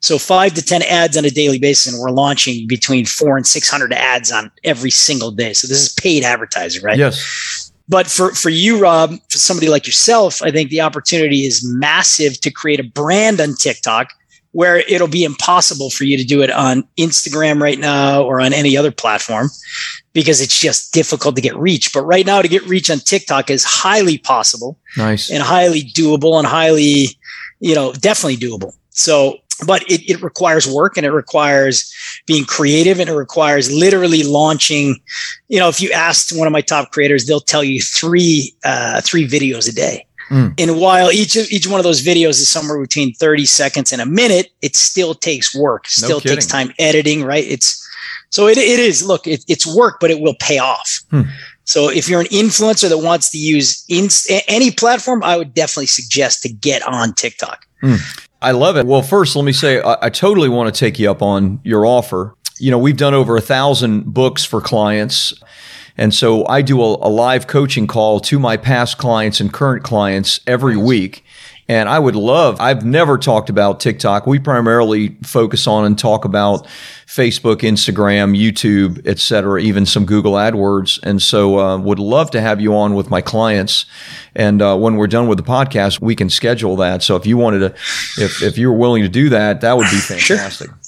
So 0.00 0.18
five 0.18 0.52
to 0.54 0.62
10 0.62 0.82
ads 0.82 1.16
on 1.16 1.24
a 1.24 1.30
daily 1.30 1.58
basis. 1.58 1.92
And 1.92 2.02
we're 2.02 2.10
launching 2.10 2.66
between 2.66 3.06
four 3.06 3.38
and 3.38 3.46
600 3.46 3.94
ads 3.94 4.30
on 4.30 4.50
every 4.62 4.90
single 4.90 5.30
day. 5.30 5.54
So 5.54 5.66
this 5.66 5.80
is 5.80 5.88
paid 5.94 6.22
advertising, 6.22 6.82
right? 6.82 6.98
Yes. 6.98 7.61
But 7.88 8.06
for, 8.06 8.32
for 8.34 8.48
you, 8.48 8.80
Rob, 8.80 9.10
for 9.28 9.38
somebody 9.38 9.68
like 9.68 9.86
yourself, 9.86 10.42
I 10.42 10.50
think 10.50 10.70
the 10.70 10.80
opportunity 10.80 11.40
is 11.40 11.66
massive 11.66 12.40
to 12.40 12.50
create 12.50 12.80
a 12.80 12.84
brand 12.84 13.40
on 13.40 13.54
TikTok 13.54 14.12
where 14.52 14.78
it'll 14.78 15.08
be 15.08 15.24
impossible 15.24 15.90
for 15.90 16.04
you 16.04 16.16
to 16.16 16.24
do 16.24 16.42
it 16.42 16.50
on 16.50 16.84
Instagram 16.98 17.60
right 17.60 17.78
now 17.78 18.22
or 18.22 18.40
on 18.40 18.52
any 18.52 18.76
other 18.76 18.90
platform 18.90 19.48
because 20.12 20.40
it's 20.40 20.58
just 20.58 20.92
difficult 20.92 21.34
to 21.36 21.42
get 21.42 21.56
reach. 21.56 21.92
But 21.92 22.04
right 22.04 22.24
now, 22.24 22.42
to 22.42 22.48
get 22.48 22.62
reach 22.66 22.90
on 22.90 22.98
TikTok 22.98 23.50
is 23.50 23.64
highly 23.64 24.18
possible. 24.18 24.78
Nice. 24.96 25.30
And 25.30 25.42
highly 25.42 25.82
doable 25.82 26.38
and 26.38 26.46
highly, 26.46 27.08
you 27.60 27.74
know, 27.74 27.92
definitely 27.94 28.36
doable. 28.36 28.74
So, 28.90 29.38
but 29.66 29.82
it, 29.90 30.08
it 30.10 30.22
requires 30.22 30.66
work 30.66 30.96
and 30.96 31.06
it 31.06 31.10
requires 31.10 31.92
being 32.26 32.44
creative 32.44 33.00
and 33.00 33.08
it 33.08 33.14
requires 33.14 33.70
literally 33.70 34.22
launching. 34.22 35.00
You 35.48 35.58
know, 35.58 35.68
if 35.68 35.80
you 35.80 35.90
asked 35.92 36.36
one 36.36 36.46
of 36.46 36.52
my 36.52 36.60
top 36.60 36.92
creators, 36.92 37.26
they'll 37.26 37.40
tell 37.40 37.64
you 37.64 37.80
three, 37.80 38.54
uh, 38.64 39.00
three 39.00 39.26
videos 39.26 39.68
a 39.68 39.74
day. 39.74 40.06
Mm. 40.30 40.54
And 40.58 40.80
while 40.80 41.10
each 41.12 41.36
of 41.36 41.50
each 41.50 41.66
one 41.66 41.78
of 41.78 41.84
those 41.84 42.02
videos 42.02 42.40
is 42.40 42.48
somewhere 42.48 42.80
between 42.80 43.12
30 43.14 43.44
seconds 43.44 43.92
and 43.92 44.00
a 44.00 44.06
minute, 44.06 44.50
it 44.62 44.76
still 44.76 45.14
takes 45.14 45.54
work, 45.54 45.86
still 45.88 46.16
no 46.16 46.20
takes 46.20 46.46
time 46.46 46.72
editing, 46.78 47.22
right? 47.22 47.44
It's 47.44 47.86
so 48.30 48.48
it, 48.48 48.56
it 48.56 48.80
is, 48.80 49.04
look, 49.04 49.26
it, 49.26 49.44
it's 49.46 49.66
work, 49.66 49.98
but 50.00 50.10
it 50.10 50.20
will 50.20 50.34
pay 50.40 50.58
off. 50.58 51.00
Hmm. 51.10 51.22
So 51.64 51.90
if 51.90 52.08
you're 52.08 52.20
an 52.20 52.26
influencer 52.26 52.88
that 52.88 52.98
wants 52.98 53.30
to 53.30 53.38
use 53.38 53.84
any 54.48 54.70
platform, 54.70 55.22
I 55.22 55.36
would 55.36 55.52
definitely 55.52 55.86
suggest 55.86 56.42
to 56.42 56.48
get 56.48 56.82
on 56.82 57.12
TikTok. 57.12 57.66
Hmm. 57.82 57.96
I 58.42 58.50
love 58.50 58.76
it. 58.76 58.86
Well, 58.86 59.02
first, 59.02 59.36
let 59.36 59.44
me 59.44 59.52
say 59.52 59.80
I, 59.80 60.06
I 60.06 60.10
totally 60.10 60.48
want 60.48 60.74
to 60.74 60.78
take 60.78 60.98
you 60.98 61.10
up 61.10 61.22
on 61.22 61.60
your 61.62 61.86
offer. 61.86 62.34
You 62.58 62.70
know, 62.70 62.78
we've 62.78 62.96
done 62.96 63.14
over 63.14 63.36
a 63.36 63.40
thousand 63.40 64.12
books 64.12 64.44
for 64.44 64.60
clients. 64.60 65.32
And 65.96 66.12
so 66.14 66.46
I 66.46 66.62
do 66.62 66.80
a, 66.80 66.96
a, 67.06 67.10
live 67.10 67.46
coaching 67.46 67.86
call 67.86 68.18
to 68.20 68.38
my 68.38 68.56
past 68.56 68.98
clients 68.98 69.40
and 69.40 69.52
current 69.52 69.84
clients 69.84 70.40
every 70.46 70.76
week. 70.76 71.24
And 71.72 71.88
I 71.88 71.98
would 71.98 72.16
love, 72.16 72.60
I've 72.60 72.84
never 72.84 73.16
talked 73.16 73.48
about 73.48 73.80
TikTok. 73.80 74.26
We 74.26 74.38
primarily 74.38 75.16
focus 75.22 75.66
on 75.66 75.86
and 75.86 75.98
talk 75.98 76.26
about 76.26 76.66
Facebook, 77.06 77.60
Instagram, 77.60 78.36
YouTube, 78.38 79.00
et 79.06 79.18
cetera, 79.18 79.58
even 79.58 79.86
some 79.86 80.04
Google 80.04 80.34
AdWords. 80.34 81.00
And 81.02 81.22
so 81.22 81.58
uh, 81.58 81.78
would 81.78 81.98
love 81.98 82.30
to 82.32 82.42
have 82.42 82.60
you 82.60 82.76
on 82.76 82.94
with 82.94 83.08
my 83.08 83.22
clients. 83.22 83.86
And 84.34 84.60
uh, 84.60 84.76
when 84.76 84.96
we're 84.96 85.06
done 85.06 85.28
with 85.28 85.38
the 85.38 85.44
podcast, 85.44 86.02
we 86.02 86.14
can 86.14 86.28
schedule 86.28 86.76
that. 86.76 87.02
So 87.02 87.16
if 87.16 87.24
you 87.24 87.38
wanted 87.38 87.60
to, 87.60 87.74
if, 88.22 88.42
if 88.42 88.58
you 88.58 88.70
were 88.70 88.76
willing 88.76 89.02
to 89.02 89.08
do 89.08 89.30
that, 89.30 89.62
that 89.62 89.74
would 89.74 89.90
be 89.90 89.96
fantastic. 89.96 90.68
Sure. 90.68 90.78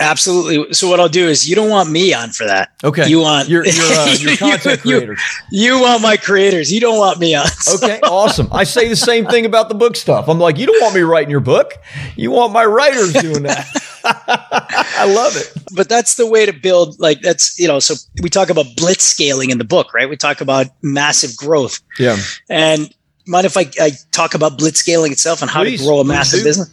Absolutely. 0.00 0.74
So 0.74 0.88
what 0.88 0.98
I'll 0.98 1.08
do 1.08 1.28
is 1.28 1.48
you 1.48 1.54
don't 1.54 1.70
want 1.70 1.88
me 1.88 2.12
on 2.12 2.30
for 2.30 2.44
that. 2.44 2.72
Okay. 2.82 3.08
You 3.08 3.20
want 3.20 3.48
your 3.48 3.64
your, 3.64 3.84
uh, 3.84 4.14
your 4.18 4.36
content 4.36 4.84
you, 4.84 4.96
creators. 4.98 5.20
You, 5.52 5.76
you, 5.76 5.82
want 5.82 6.02
my 6.02 6.16
creators. 6.16 6.72
You 6.72 6.80
don't 6.80 6.98
want 6.98 7.20
me 7.20 7.34
on. 7.34 7.46
So. 7.64 7.76
Okay. 7.76 8.00
Awesome. 8.00 8.48
I 8.52 8.64
say 8.64 8.88
the 8.88 8.96
same 8.96 9.26
thing 9.26 9.46
about 9.46 9.68
the 9.68 9.74
book 9.74 9.96
stuff. 9.96 10.28
I'm 10.28 10.38
like, 10.38 10.58
you 10.58 10.66
don't 10.66 10.80
want 10.82 10.94
me 10.94 11.00
writing 11.00 11.30
your 11.30 11.40
book. 11.40 11.74
You 12.14 12.30
want 12.30 12.52
my 12.52 12.64
writers 12.64 13.12
doing 13.14 13.44
that. 13.44 13.66
I 14.04 15.10
love 15.14 15.36
it. 15.36 15.50
But 15.74 15.88
that's 15.88 16.16
the 16.16 16.26
way 16.26 16.44
to 16.44 16.52
build. 16.52 16.98
Like 17.00 17.20
that's 17.20 17.58
you 17.58 17.68
know. 17.68 17.78
So 17.78 17.94
we 18.20 18.28
talk 18.28 18.50
about 18.50 18.66
blitz 18.76 19.04
scaling 19.04 19.50
in 19.50 19.58
the 19.58 19.64
book, 19.64 19.94
right? 19.94 20.08
We 20.08 20.16
talk 20.16 20.40
about 20.40 20.66
massive 20.82 21.36
growth. 21.36 21.80
Yeah. 21.98 22.16
And 22.50 22.92
mind 23.26 23.46
if 23.46 23.56
I, 23.56 23.66
I 23.80 23.92
talk 24.10 24.34
about 24.34 24.58
blitz 24.58 24.80
scaling 24.80 25.12
itself 25.12 25.40
and 25.40 25.50
how 25.50 25.62
please, 25.62 25.80
to 25.80 25.86
grow 25.86 26.00
a 26.00 26.04
massive 26.04 26.44
business? 26.44 26.70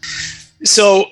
So 0.63 1.05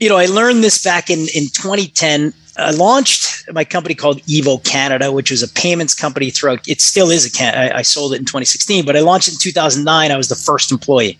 you 0.00 0.08
know, 0.08 0.16
I 0.16 0.26
learned 0.26 0.62
this 0.62 0.82
back 0.82 1.10
in, 1.10 1.20
in 1.34 1.48
2010. 1.48 2.32
I 2.56 2.72
launched 2.72 3.50
my 3.52 3.64
company 3.64 3.94
called 3.94 4.20
Evo 4.22 4.62
Canada, 4.64 5.12
which 5.12 5.30
was 5.30 5.42
a 5.42 5.48
payments 5.48 5.94
company 5.94 6.30
throughout. 6.30 6.66
It 6.66 6.80
still 6.80 7.10
is 7.10 7.24
a 7.24 7.30
can. 7.30 7.54
I, 7.54 7.78
I 7.78 7.82
sold 7.82 8.12
it 8.12 8.18
in 8.18 8.24
2016, 8.24 8.84
but 8.84 8.96
I 8.96 9.00
launched 9.00 9.28
it 9.28 9.34
in 9.34 9.38
2009. 9.38 10.10
I 10.10 10.16
was 10.16 10.28
the 10.28 10.34
first 10.34 10.72
employee 10.72 11.18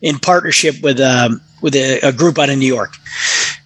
in 0.00 0.18
partnership 0.18 0.80
with 0.82 1.00
um, 1.00 1.40
with 1.60 1.74
a, 1.74 2.00
a, 2.00 2.12
group 2.12 2.38
out 2.38 2.50
of 2.50 2.58
New 2.58 2.66
York, 2.66 2.94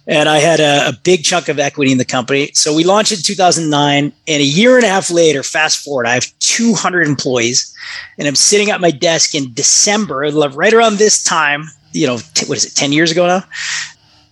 and 0.07 0.29
I 0.29 0.39
had 0.39 0.59
a, 0.59 0.87
a, 0.87 0.93
big 1.03 1.23
chunk 1.23 1.49
of 1.49 1.59
equity 1.59 1.91
in 1.91 1.99
the 1.99 2.05
company. 2.05 2.49
So 2.53 2.73
we 2.73 2.83
launched 2.83 3.11
in 3.11 3.19
2009, 3.21 4.03
and 4.03 4.13
a 4.27 4.43
year 4.43 4.77
and 4.77 4.85
a 4.85 4.89
half 4.89 5.11
later, 5.11 5.43
fast 5.43 5.83
forward, 5.83 6.07
I 6.07 6.13
have 6.13 6.27
200 6.39 7.05
employees, 7.05 7.75
and 8.17 8.27
I'm 8.27 8.35
sitting 8.35 8.71
at 8.71 8.81
my 8.81 8.89
desk 8.89 9.35
in 9.35 9.53
December, 9.53 10.19
right 10.19 10.73
around 10.73 10.97
this 10.97 11.23
time. 11.23 11.65
You 11.91 12.07
know, 12.07 12.17
t- 12.33 12.45
what 12.47 12.57
is 12.57 12.65
it? 12.65 12.73
10 12.73 12.93
years 12.93 13.11
ago 13.11 13.27
now 13.27 13.43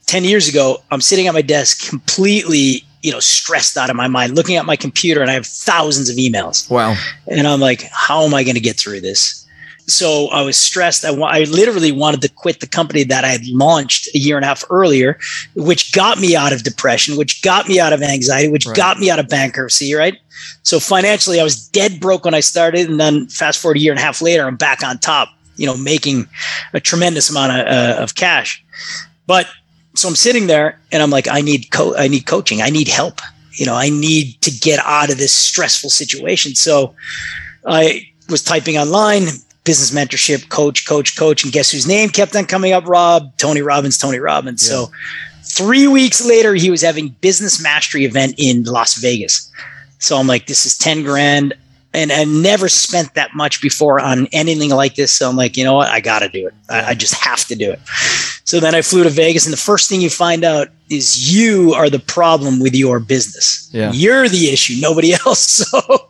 10 0.09 0.23
years 0.23 0.47
ago, 0.47 0.81
I'm 0.89 1.01
sitting 1.01 1.27
at 1.27 1.35
my 1.35 1.43
desk 1.43 1.87
completely, 1.87 2.83
you 3.03 3.11
know, 3.11 3.19
stressed 3.19 3.77
out 3.77 3.91
of 3.91 3.95
my 3.95 4.07
mind, 4.07 4.35
looking 4.35 4.55
at 4.55 4.65
my 4.65 4.75
computer, 4.75 5.21
and 5.21 5.29
I 5.29 5.35
have 5.35 5.45
thousands 5.45 6.09
of 6.09 6.15
emails. 6.15 6.67
Wow. 6.67 6.95
And 7.27 7.47
I'm 7.47 7.59
like, 7.59 7.83
how 7.91 8.23
am 8.23 8.33
I 8.33 8.43
going 8.43 8.55
to 8.55 8.61
get 8.61 8.75
through 8.75 9.01
this? 9.01 9.45
So 9.85 10.29
I 10.29 10.41
was 10.41 10.57
stressed. 10.57 11.05
I, 11.05 11.13
I 11.13 11.43
literally 11.43 11.91
wanted 11.91 12.23
to 12.23 12.29
quit 12.29 12.59
the 12.59 12.65
company 12.65 13.03
that 13.03 13.23
I 13.23 13.27
had 13.27 13.45
launched 13.49 14.07
a 14.15 14.17
year 14.17 14.35
and 14.35 14.43
a 14.43 14.47
half 14.47 14.63
earlier, 14.71 15.19
which 15.53 15.93
got 15.93 16.19
me 16.19 16.35
out 16.35 16.53
of 16.53 16.63
depression, 16.63 17.15
which 17.15 17.43
got 17.43 17.69
me 17.69 17.79
out 17.79 17.93
of 17.93 18.01
anxiety, 18.01 18.47
which 18.49 18.65
right. 18.65 18.75
got 18.75 18.97
me 18.97 19.11
out 19.11 19.19
of 19.19 19.29
bankruptcy, 19.29 19.93
right? 19.93 20.17
So 20.63 20.79
financially, 20.79 21.39
I 21.39 21.43
was 21.43 21.67
dead 21.67 21.99
broke 21.99 22.25
when 22.25 22.33
I 22.33 22.39
started. 22.39 22.89
And 22.89 22.99
then 22.99 23.27
fast 23.27 23.61
forward 23.61 23.77
a 23.77 23.79
year 23.79 23.91
and 23.91 23.99
a 23.99 24.03
half 24.03 24.23
later, 24.23 24.47
I'm 24.47 24.57
back 24.57 24.83
on 24.83 24.97
top, 24.97 25.29
you 25.55 25.67
know, 25.67 25.77
making 25.77 26.27
a 26.73 26.79
tremendous 26.79 27.29
amount 27.29 27.51
of, 27.51 27.67
uh, 27.67 28.01
of 28.01 28.15
cash. 28.15 28.65
But 29.27 29.45
so 29.99 30.07
I'm 30.07 30.15
sitting 30.15 30.47
there 30.47 30.79
and 30.91 31.03
I'm 31.03 31.09
like, 31.09 31.27
I 31.27 31.41
need 31.41 31.71
co- 31.71 31.95
I 31.95 32.07
need 32.07 32.25
coaching. 32.25 32.61
I 32.61 32.69
need 32.69 32.87
help. 32.87 33.21
You 33.53 33.65
know, 33.65 33.75
I 33.75 33.89
need 33.89 34.41
to 34.41 34.51
get 34.51 34.79
out 34.85 35.11
of 35.11 35.17
this 35.17 35.33
stressful 35.33 35.89
situation. 35.89 36.55
So 36.55 36.95
I 37.65 38.07
was 38.29 38.41
typing 38.41 38.77
online, 38.77 39.23
business 39.65 39.91
mentorship, 39.91 40.49
coach, 40.49 40.87
coach, 40.87 41.17
coach, 41.17 41.43
and 41.43 41.51
guess 41.51 41.71
whose 41.71 41.87
name 41.87 42.09
kept 42.09 42.35
on 42.35 42.45
coming 42.45 42.71
up? 42.71 42.87
Rob, 42.87 43.35
Tony 43.37 43.61
Robbins, 43.61 43.97
Tony 43.97 44.19
Robbins. 44.19 44.63
Yeah. 44.63 44.85
So 44.85 44.91
three 45.43 45.87
weeks 45.87 46.25
later, 46.25 46.55
he 46.55 46.71
was 46.71 46.81
having 46.81 47.09
business 47.21 47.61
mastery 47.61 48.05
event 48.05 48.35
in 48.37 48.63
Las 48.63 48.95
Vegas. 48.95 49.51
So 49.97 50.17
I'm 50.17 50.27
like, 50.27 50.47
this 50.47 50.65
is 50.65 50.77
10 50.77 51.03
grand 51.03 51.53
and 51.93 52.11
I 52.11 52.23
never 52.23 52.69
spent 52.69 53.15
that 53.15 53.33
much 53.33 53.61
before 53.61 53.99
on 53.99 54.27
anything 54.31 54.69
like 54.69 54.95
this. 54.95 55.11
So 55.11 55.27
I'm 55.27 55.35
like, 55.35 55.57
you 55.57 55.63
know 55.63 55.73
what? 55.73 55.89
I 55.89 55.99
got 55.99 56.19
to 56.19 56.29
do 56.29 56.47
it. 56.47 56.53
I, 56.69 56.89
I, 56.91 56.93
just 56.93 57.15
have 57.15 57.45
to 57.45 57.55
do 57.55 57.71
it. 57.71 57.79
So 58.43 58.59
then 58.59 58.75
I 58.75 58.81
flew 58.81 59.03
to 59.03 59.09
Vegas, 59.09 59.45
and 59.45 59.53
the 59.53 59.57
first 59.57 59.89
thing 59.89 60.01
you 60.01 60.09
find 60.09 60.43
out 60.43 60.69
is 60.89 61.33
you 61.33 61.73
are 61.73 61.89
the 61.89 61.99
problem 61.99 62.59
with 62.59 62.75
your 62.75 62.99
business. 62.99 63.69
Yeah. 63.71 63.91
You're 63.91 64.27
the 64.29 64.49
issue, 64.49 64.79
nobody 64.79 65.13
else. 65.25 65.39
So, 65.69 66.09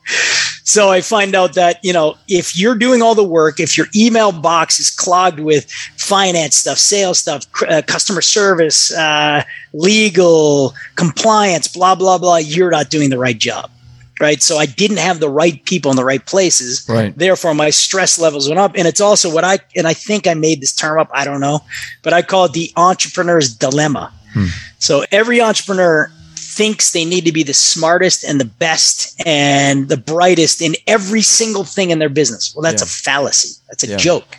so 0.63 0.89
I 0.89 1.01
find 1.01 1.33
out 1.33 1.53
that 1.53 1.79
you 1.83 1.93
know 1.93 2.15
if 2.27 2.57
you're 2.57 2.75
doing 2.75 3.01
all 3.01 3.15
the 3.15 3.23
work, 3.23 3.59
if 3.59 3.77
your 3.77 3.87
email 3.95 4.31
box 4.31 4.79
is 4.79 4.89
clogged 4.89 5.39
with 5.39 5.69
finance 5.97 6.55
stuff, 6.55 6.77
sales 6.77 7.19
stuff, 7.19 7.45
uh, 7.67 7.81
customer 7.87 8.21
service, 8.21 8.93
uh, 8.93 9.43
legal, 9.73 10.73
compliance, 10.95 11.67
blah 11.67 11.95
blah 11.95 12.17
blah, 12.17 12.37
you're 12.37 12.71
not 12.71 12.89
doing 12.89 13.09
the 13.09 13.17
right 13.17 13.37
job 13.37 13.71
right? 14.19 14.41
So 14.41 14.57
I 14.57 14.65
didn't 14.65 14.97
have 14.97 15.19
the 15.19 15.29
right 15.29 15.63
people 15.65 15.91
in 15.91 15.97
the 15.97 16.05
right 16.05 16.25
places. 16.25 16.85
Right. 16.87 17.15
Therefore, 17.17 17.53
my 17.53 17.69
stress 17.69 18.19
levels 18.19 18.47
went 18.47 18.59
up. 18.59 18.73
And 18.75 18.87
it's 18.87 19.01
also 19.01 19.33
what 19.33 19.43
I 19.43 19.59
and 19.75 19.87
I 19.87 19.93
think 19.93 20.27
I 20.27 20.33
made 20.33 20.61
this 20.61 20.73
term 20.73 20.99
up. 20.99 21.09
I 21.13 21.25
don't 21.25 21.41
know, 21.41 21.61
but 22.03 22.13
I 22.13 22.21
call 22.21 22.45
it 22.45 22.53
the 22.53 22.71
entrepreneur's 22.75 23.53
dilemma. 23.53 24.13
Hmm. 24.33 24.45
So 24.79 25.03
every 25.11 25.41
entrepreneur 25.41 26.11
thinks 26.35 26.91
they 26.91 27.05
need 27.05 27.25
to 27.25 27.31
be 27.31 27.43
the 27.43 27.53
smartest 27.53 28.23
and 28.23 28.39
the 28.39 28.45
best 28.45 29.21
and 29.25 29.87
the 29.87 29.97
brightest 29.97 30.61
in 30.61 30.75
every 30.87 31.21
single 31.21 31.63
thing 31.63 31.89
in 31.89 31.99
their 31.99 32.09
business. 32.09 32.53
Well, 32.53 32.63
that's 32.63 32.81
yeah. 32.81 32.85
a 32.85 32.89
fallacy. 32.89 33.61
That's 33.67 33.83
a 33.83 33.87
yeah. 33.87 33.97
joke. 33.97 34.37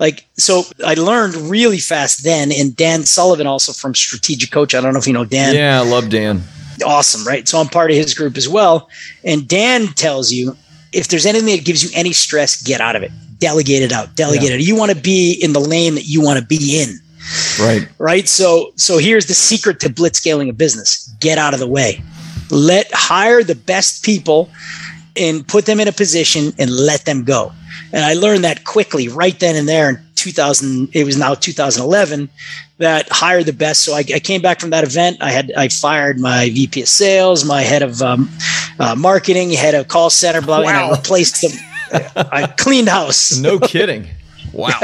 Like, 0.00 0.26
so 0.36 0.64
I 0.84 0.94
learned 0.94 1.36
really 1.36 1.78
fast 1.78 2.24
then. 2.24 2.50
And 2.50 2.74
Dan 2.74 3.04
Sullivan, 3.04 3.46
also 3.46 3.72
from 3.72 3.94
Strategic 3.94 4.50
Coach. 4.50 4.74
I 4.74 4.80
don't 4.80 4.92
know 4.92 4.98
if 4.98 5.06
you 5.06 5.12
know 5.12 5.24
Dan. 5.24 5.54
Yeah, 5.54 5.80
I 5.80 5.84
love 5.84 6.10
Dan 6.10 6.42
awesome, 6.82 7.26
right? 7.26 7.46
So 7.46 7.58
I'm 7.58 7.68
part 7.68 7.90
of 7.90 7.96
his 7.96 8.14
group 8.14 8.36
as 8.36 8.48
well. 8.48 8.88
And 9.24 9.46
Dan 9.46 9.88
tells 9.88 10.32
you 10.32 10.56
if 10.92 11.08
there's 11.08 11.26
anything 11.26 11.56
that 11.56 11.64
gives 11.64 11.82
you 11.82 11.90
any 11.94 12.12
stress, 12.12 12.62
get 12.62 12.80
out 12.80 12.96
of 12.96 13.02
it. 13.02 13.10
Delegate 13.38 13.82
it 13.82 13.92
out. 13.92 14.14
Delegate 14.14 14.50
yeah. 14.50 14.56
it. 14.56 14.60
You 14.62 14.76
want 14.76 14.92
to 14.92 14.96
be 14.96 15.32
in 15.34 15.52
the 15.52 15.60
lane 15.60 15.94
that 15.96 16.06
you 16.06 16.22
want 16.22 16.38
to 16.38 16.44
be 16.44 16.80
in. 16.80 16.98
Right. 17.60 17.88
Right. 17.98 18.28
So 18.28 18.72
so 18.76 18.98
here's 18.98 19.26
the 19.26 19.34
secret 19.34 19.80
to 19.80 19.90
blitz 19.90 20.18
scaling 20.18 20.48
a 20.48 20.52
business. 20.52 21.12
Get 21.20 21.38
out 21.38 21.54
of 21.54 21.60
the 21.60 21.66
way. 21.66 22.02
Let 22.50 22.92
hire 22.92 23.42
the 23.42 23.54
best 23.54 24.04
people 24.04 24.50
and 25.16 25.46
put 25.46 25.66
them 25.66 25.80
in 25.80 25.88
a 25.88 25.92
position 25.92 26.52
and 26.58 26.70
let 26.70 27.04
them 27.04 27.24
go. 27.24 27.52
And 27.92 28.04
I 28.04 28.14
learned 28.14 28.44
that 28.44 28.64
quickly 28.64 29.08
right 29.08 29.38
then 29.38 29.56
and 29.56 29.68
there 29.68 29.88
in 29.88 29.98
2000 30.16 30.90
it 30.92 31.04
was 31.04 31.16
now 31.16 31.34
2011 31.34 32.28
that 32.78 33.08
hired 33.10 33.46
the 33.46 33.52
best. 33.52 33.84
So 33.84 33.94
I, 33.94 34.04
I 34.14 34.20
came 34.20 34.42
back 34.42 34.60
from 34.60 34.70
that 34.70 34.84
event. 34.84 35.18
I 35.20 35.30
had 35.30 35.52
i 35.52 35.68
fired 35.68 36.18
my 36.18 36.50
vp 36.50 36.82
of 36.82 36.88
sales 36.88 37.44
my 37.44 37.62
head 37.62 37.82
of 37.82 38.02
um, 38.02 38.28
uh, 38.78 38.94
marketing 38.96 39.50
head 39.50 39.74
of 39.74 39.88
call 39.88 40.10
center 40.10 40.40
blah 40.40 40.62
wow. 40.62 40.68
and 40.68 40.76
i 40.76 40.90
replaced 40.90 41.42
them 41.42 41.52
i 42.32 42.46
cleaned 42.58 42.88
house. 42.88 43.38
No 43.38 43.58
kidding. 43.74 44.08
Wow. 44.52 44.78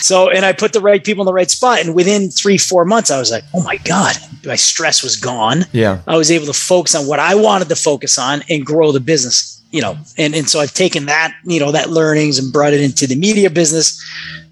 So 0.00 0.30
and 0.30 0.44
i 0.44 0.52
put 0.52 0.72
the 0.72 0.80
right 0.80 1.02
people 1.02 1.22
in 1.22 1.26
the 1.26 1.32
right 1.32 1.50
spot 1.50 1.80
and 1.80 1.94
within 1.94 2.30
three 2.30 2.58
four 2.58 2.84
months 2.84 3.10
i 3.10 3.18
was 3.18 3.30
like 3.30 3.44
oh 3.54 3.62
my 3.62 3.76
god 3.78 4.16
my 4.44 4.56
stress 4.56 5.02
was 5.02 5.16
gone. 5.16 5.64
Yeah. 5.72 6.02
I 6.06 6.16
was 6.16 6.30
able 6.30 6.46
to 6.46 6.52
focus 6.52 6.94
on 6.94 7.06
what 7.06 7.18
i 7.18 7.34
wanted 7.34 7.68
to 7.68 7.76
focus 7.76 8.18
on 8.18 8.42
and 8.50 8.66
grow 8.66 8.92
the 8.92 9.00
business 9.00 9.52
you 9.72 9.80
know, 9.80 9.96
and, 10.18 10.34
and 10.34 10.48
so 10.48 10.60
I've 10.60 10.74
taken 10.74 11.06
that, 11.06 11.34
you 11.44 11.58
know, 11.58 11.72
that 11.72 11.88
learnings 11.88 12.38
and 12.38 12.52
brought 12.52 12.74
it 12.74 12.82
into 12.82 13.06
the 13.06 13.16
media 13.16 13.48
business. 13.48 13.98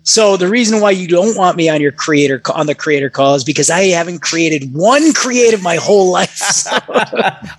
So 0.03 0.37
the 0.37 0.49
reason 0.49 0.81
why 0.81 0.93
you 0.93 1.07
don't 1.07 1.37
want 1.37 1.57
me 1.57 1.69
on 1.69 1.81
your 1.81 1.93
creator 1.93 2.41
on 2.55 2.67
the 2.67 2.75
creator 2.75 3.11
call 3.11 3.35
is 3.35 3.45
because 3.45 3.69
I 3.69 3.83
haven't 3.85 4.21
created 4.21 4.73
one 4.75 5.13
creative 5.13 5.63
my 5.63 5.77
whole 5.77 6.11
life. 6.11 6.31
So. 6.31 6.71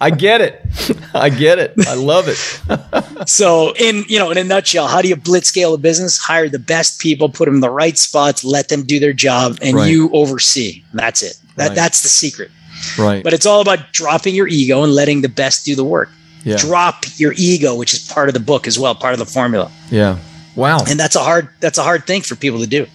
I 0.01 0.10
get 0.10 0.41
it. 0.41 0.65
I 1.13 1.30
get 1.30 1.60
it. 1.60 1.73
I 1.88 1.93
love 1.93 2.25
it. 2.27 3.27
so 3.30 3.73
in 3.75 4.06
you 4.08 4.17
know 4.17 4.32
in 4.32 4.38
a 4.38 4.43
nutshell, 4.43 4.88
how 4.88 5.01
do 5.01 5.08
you 5.08 5.15
blitz 5.15 5.49
scale 5.49 5.73
a 5.73 5.77
business? 5.77 6.17
Hire 6.17 6.49
the 6.49 6.60
best 6.60 6.99
people, 6.99 7.30
put 7.30 7.45
them 7.45 7.56
in 7.56 7.62
the 7.62 7.69
right 7.69 7.97
spots, 7.97 8.43
let 8.43 8.69
them 8.69 8.84
do 8.84 8.99
their 8.99 9.13
job, 9.13 9.58
and 9.62 9.77
right. 9.77 9.89
you 9.89 10.10
oversee. 10.12 10.84
That's 10.93 11.21
it. 11.21 11.39
That 11.58 11.69
right. 11.69 11.75
that's 11.75 12.01
the 12.01 12.10
secret. 12.10 12.49
Right. 12.97 13.23
But 13.23 13.34
it's 13.34 13.45
all 13.45 13.62
about 13.62 13.91
dropping 13.91 14.34
your 14.34 14.47
ego 14.47 14.84
and 14.84 14.93
letting 14.93 15.21
the 15.21 15.30
best 15.30 15.65
do 15.65 15.75
the 15.75 15.84
work. 15.84 16.10
Yeah. 16.43 16.58
Drop 16.58 17.06
your 17.17 17.34
ego, 17.38 17.75
which 17.75 17.93
is 17.93 17.99
part 17.99 18.27
of 18.27 18.34
the 18.34 18.39
book 18.39 18.65
as 18.65 18.80
well, 18.80 18.95
part 18.95 19.13
of 19.13 19.19
the 19.19 19.25
formula. 19.25 19.71
Yeah. 19.91 20.17
Wow. 20.55 20.83
And 20.87 20.99
that's 20.99 21.15
a 21.15 21.23
hard 21.23 21.49
that's 21.59 21.77
a 21.77 21.83
hard 21.83 22.05
thing 22.05 22.21
for 22.21 22.35
people 22.35 22.59
to 22.59 22.67
do. 22.67 22.87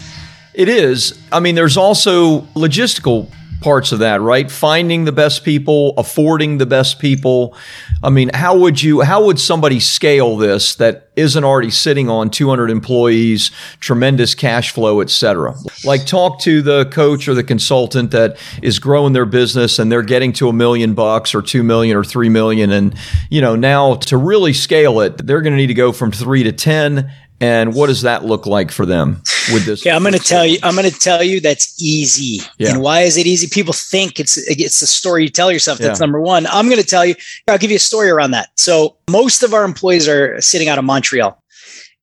It 0.55 0.69
is. 0.69 1.19
I 1.31 1.41
mean, 1.41 1.55
there's 1.55 1.77
also 1.77 2.41
logistical 2.55 3.31
parts 3.61 3.93
of 3.93 4.01
that, 4.01 4.21
right? 4.21 4.51
Finding 4.51 5.05
the 5.05 5.13
best 5.13 5.45
people, 5.45 5.95
affording 5.97 6.59
the 6.59 6.67
best 6.67 6.99
people. 6.99 7.57
I 8.03 8.11
mean, 8.11 8.31
how 8.33 8.57
would 8.59 8.83
you 8.83 9.01
how 9.01 9.25
would 9.27 9.41
somebody 9.41 9.81
scale 9.81 10.37
this 10.37 10.75
that 10.77 11.09
isn't 11.17 11.43
already 11.45 11.71
sitting 11.71 12.09
on 12.11 12.31
200 12.31 12.71
employees, 12.71 13.51
tremendous 13.81 14.35
cash 14.35 14.73
flow, 14.73 15.01
et 15.01 15.11
cetera? 15.11 15.55
Like 15.85 16.07
talk 16.07 16.41
to 16.41 16.63
the 16.63 16.87
coach 16.87 17.29
or 17.29 17.35
the 17.35 17.45
consultant 17.45 18.11
that 18.11 18.37
is 18.63 18.79
growing 18.79 19.15
their 19.15 19.27
business 19.27 19.79
and 19.79 19.91
they're 19.91 20.03
getting 20.03 20.33
to 20.35 20.49
a 20.49 20.53
million 20.53 20.95
bucks 20.95 21.35
or 21.35 21.43
2 21.43 21.63
million 21.63 21.97
or 21.97 22.05
3 22.05 22.29
million 22.29 22.71
and 22.71 22.95
you 23.31 23.41
know, 23.41 23.57
now 23.57 23.95
to 23.95 24.17
really 24.17 24.53
scale 24.53 25.01
it, 25.01 25.27
they're 25.27 25.43
going 25.43 25.55
to 25.55 25.57
need 25.57 25.69
to 25.69 25.75
go 25.75 25.93
from 25.93 26.13
3 26.13 26.43
to 26.45 26.53
10 26.53 27.11
and 27.41 27.75
what 27.75 27.89
does 27.89 28.03
that 28.03 28.25
look 28.25 28.47
like 28.47 28.71
for 28.71 28.87
them 28.87 29.23
with 29.53 29.67
this? 29.67 29.83
Okay, 29.83 29.91
I'm 29.91 30.03
going 30.03 30.15
to 30.15 30.19
tell 30.19 30.47
you. 30.47 30.59
I'm 30.63 30.75
going 30.75 30.91
to 30.91 30.99
tell 30.99 31.23
you 31.23 31.41
that's 31.41 31.81
easy. 31.81 32.41
Yeah. 32.59 32.71
And 32.71 32.83
why 32.83 33.03
is 33.03 33.17
it 33.17 33.27
easy? 33.27 33.47
People 33.47 33.73
think 33.73 34.19
it's 34.19 34.37
it's 34.49 34.81
the 34.81 34.87
story 34.87 35.25
you 35.25 35.29
tell 35.29 35.53
yourself. 35.53 35.79
That's 35.79 36.01
yeah. 36.01 36.05
number 36.05 36.21
one. 36.21 36.47
I'm 36.47 36.67
going 36.67 36.81
to 36.81 36.87
tell 36.87 37.05
you. 37.05 37.15
I'll 37.49 37.59
give 37.59 37.71
you 37.71 37.77
a 37.77 37.81
story 37.81 38.11
around 38.11 38.31
that. 38.31 38.49
So 38.57 38.97
most 39.11 39.43
of 39.43 39.53
our 39.53 39.65
employees 39.65 40.09
are 40.09 40.41
sitting 40.41 40.69
out 40.69 40.79
of 40.79 40.85
Montreal, 40.85 41.43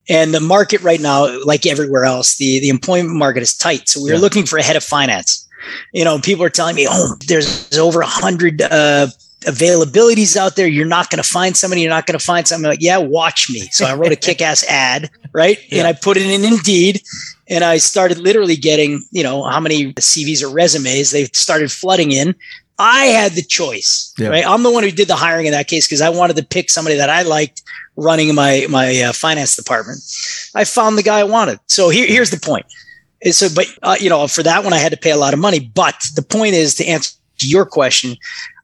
and 0.10 0.34
the 0.34 0.40
market 0.40 0.82
right 0.82 1.02
now, 1.02 1.28
like 1.46 1.66
everywhere 1.66 2.06
else, 2.06 2.38
the 2.38 2.60
the 2.60 2.70
employment 2.70 3.16
market 3.16 3.42
is 3.42 3.56
tight. 3.56 3.90
So 3.90 4.04
we 4.04 4.12
are 4.12 4.16
yeah. 4.16 4.20
looking 4.20 4.46
for 4.46 4.60
a 4.60 4.64
head 4.64 4.76
of 4.76 4.84
finance. 4.84 5.48
You 5.94 6.04
know, 6.04 6.20
people 6.20 6.44
are 6.44 6.50
telling 6.50 6.76
me, 6.76 6.88
oh, 6.90 7.16
there's, 7.28 7.70
there's 7.70 7.80
over 7.80 8.02
a 8.02 8.06
hundred 8.06 8.62
uh, 8.62 9.08
availabilities 9.44 10.36
out 10.36 10.56
there. 10.56 10.68
You're 10.68 10.86
not 10.86 11.10
going 11.10 11.22
to 11.22 11.28
find 11.28 11.56
somebody. 11.56 11.82
You're 11.82 11.90
not 11.90 12.06
going 12.06 12.18
to 12.18 12.26
find 12.26 12.48
something. 12.48 12.70
like, 12.70 12.82
yeah, 12.82 12.98
watch 12.98 13.50
me. 13.50 13.62
So 13.72 13.86
I 13.86 13.96
wrote 13.96 14.12
a 14.12 14.16
kick-ass 14.28 14.66
ad, 14.68 15.10
right? 15.32 15.58
Yeah. 15.70 15.80
And 15.80 15.88
I 15.88 15.94
put 15.94 16.18
it 16.18 16.24
in 16.24 16.44
Indeed, 16.44 17.02
and 17.48 17.64
I 17.64 17.78
started 17.78 18.18
literally 18.18 18.56
getting, 18.56 19.04
you 19.12 19.24
know, 19.24 19.44
how 19.44 19.60
many 19.60 19.94
CVs 19.94 20.44
or 20.44 20.50
resumes 20.50 21.12
they 21.12 21.26
started 21.26 21.72
flooding 21.72 22.12
in. 22.12 22.36
I 22.80 23.06
had 23.06 23.34
the 23.34 23.44
choice, 23.44 24.14
yeah. 24.18 24.30
right? 24.30 24.46
I'm 24.46 24.64
the 24.64 24.72
one 24.72 24.84
who 24.84 24.92
did 24.92 25.08
the 25.08 25.16
hiring 25.16 25.46
in 25.46 25.52
that 25.52 25.68
case 25.68 25.88
because 25.88 26.02
I 26.02 26.10
wanted 26.10 26.38
to 26.38 26.46
pick 26.46 26.70
somebody 26.70 26.98
that 26.98 27.10
I 27.10 27.22
liked 27.22 27.62
running 27.96 28.34
my 28.34 28.66
my 28.70 29.00
uh, 29.02 29.14
finance 29.14 29.56
department. 29.56 30.00
I 30.56 30.64
found 30.64 30.98
the 30.98 31.04
guy 31.04 31.20
I 31.20 31.24
wanted. 31.24 31.60
So 31.68 31.90
here, 31.90 32.08
here's 32.08 32.32
the 32.32 32.40
point. 32.40 32.66
So, 33.32 33.48
but 33.54 33.68
uh, 33.84 33.96
you 34.00 34.10
know, 34.10 34.28
for 34.28 34.44
that 34.44 34.64
one, 34.64 34.74
I 34.74 34.80
had 34.80 34.92
to 34.92 34.98
pay 34.98 35.12
a 35.12 35.18
lot 35.18 35.34
of 35.34 35.40
money. 35.40 35.60
But 35.60 36.04
the 36.16 36.24
point 36.24 36.56
is 36.56 36.76
to 36.76 36.86
answer 36.86 37.16
your 37.40 37.66
question, 37.66 38.18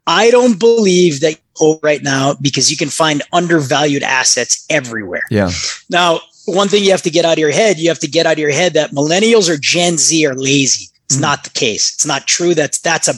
I 0.09 0.31
don't 0.31 0.57
believe 0.57 1.19
that 1.19 1.39
right 1.83 2.01
now 2.01 2.33
because 2.41 2.71
you 2.71 2.77
can 2.77 2.89
find 2.89 3.21
undervalued 3.31 4.01
assets 4.01 4.65
everywhere. 4.67 5.21
Yeah. 5.29 5.51
Now, 5.87 6.21
one 6.45 6.67
thing 6.67 6.83
you 6.83 6.89
have 6.91 7.03
to 7.03 7.11
get 7.11 7.25
out 7.25 7.33
of 7.33 7.37
your 7.37 7.51
head, 7.51 7.77
you 7.77 7.89
have 7.89 7.99
to 7.99 8.07
get 8.07 8.25
out 8.25 8.33
of 8.33 8.39
your 8.39 8.51
head 8.51 8.73
that 8.73 8.89
millennials 8.89 9.47
or 9.47 9.57
Gen 9.57 9.97
Z 9.97 10.25
are 10.25 10.33
lazy. 10.33 10.87
It's 11.05 11.17
mm 11.17 11.21
not 11.21 11.43
the 11.43 11.49
case. 11.51 11.93
It's 11.93 12.05
not 12.05 12.27
true. 12.27 12.55
That's 12.55 12.79
that's 12.79 13.07
a 13.07 13.13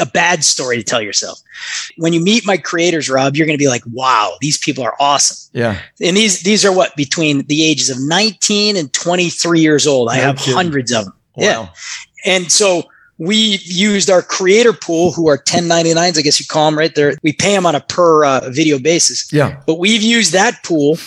a 0.00 0.06
bad 0.06 0.44
story 0.44 0.76
to 0.76 0.82
tell 0.82 1.02
yourself. 1.02 1.40
When 1.96 2.12
you 2.12 2.20
meet 2.20 2.46
my 2.46 2.56
creators, 2.56 3.08
Rob, 3.08 3.36
you're 3.36 3.46
going 3.46 3.58
to 3.58 3.62
be 3.62 3.68
like, 3.68 3.84
"Wow, 3.92 4.36
these 4.40 4.58
people 4.58 4.82
are 4.82 4.94
awesome." 4.98 5.50
Yeah. 5.52 5.80
And 6.00 6.16
these 6.16 6.42
these 6.42 6.64
are 6.64 6.72
what 6.72 6.96
between 6.96 7.46
the 7.46 7.64
ages 7.64 7.90
of 7.90 7.98
19 8.00 8.76
and 8.76 8.92
23 8.92 9.60
years 9.60 9.86
old. 9.86 10.08
I 10.10 10.16
have 10.16 10.38
kidding. 10.38 10.54
hundreds 10.54 10.92
of 10.92 11.04
them. 11.04 11.14
Wow. 11.36 11.44
Yeah. 11.44 11.68
And 12.24 12.50
so 12.50 12.88
we 13.18 13.58
used 13.64 14.10
our 14.10 14.22
creator 14.22 14.72
pool, 14.72 15.12
who 15.12 15.28
are 15.28 15.38
1099s, 15.38 16.18
I 16.18 16.22
guess 16.22 16.38
you 16.38 16.46
call 16.46 16.66
them, 16.66 16.78
right? 16.78 16.94
There, 16.94 17.14
we 17.22 17.32
pay 17.32 17.54
them 17.54 17.66
on 17.66 17.74
a 17.74 17.80
per 17.80 18.24
uh, 18.24 18.50
video 18.50 18.78
basis. 18.78 19.32
Yeah. 19.32 19.60
But 19.66 19.78
we've 19.78 20.02
used 20.02 20.32
that 20.32 20.62
pool 20.62 20.98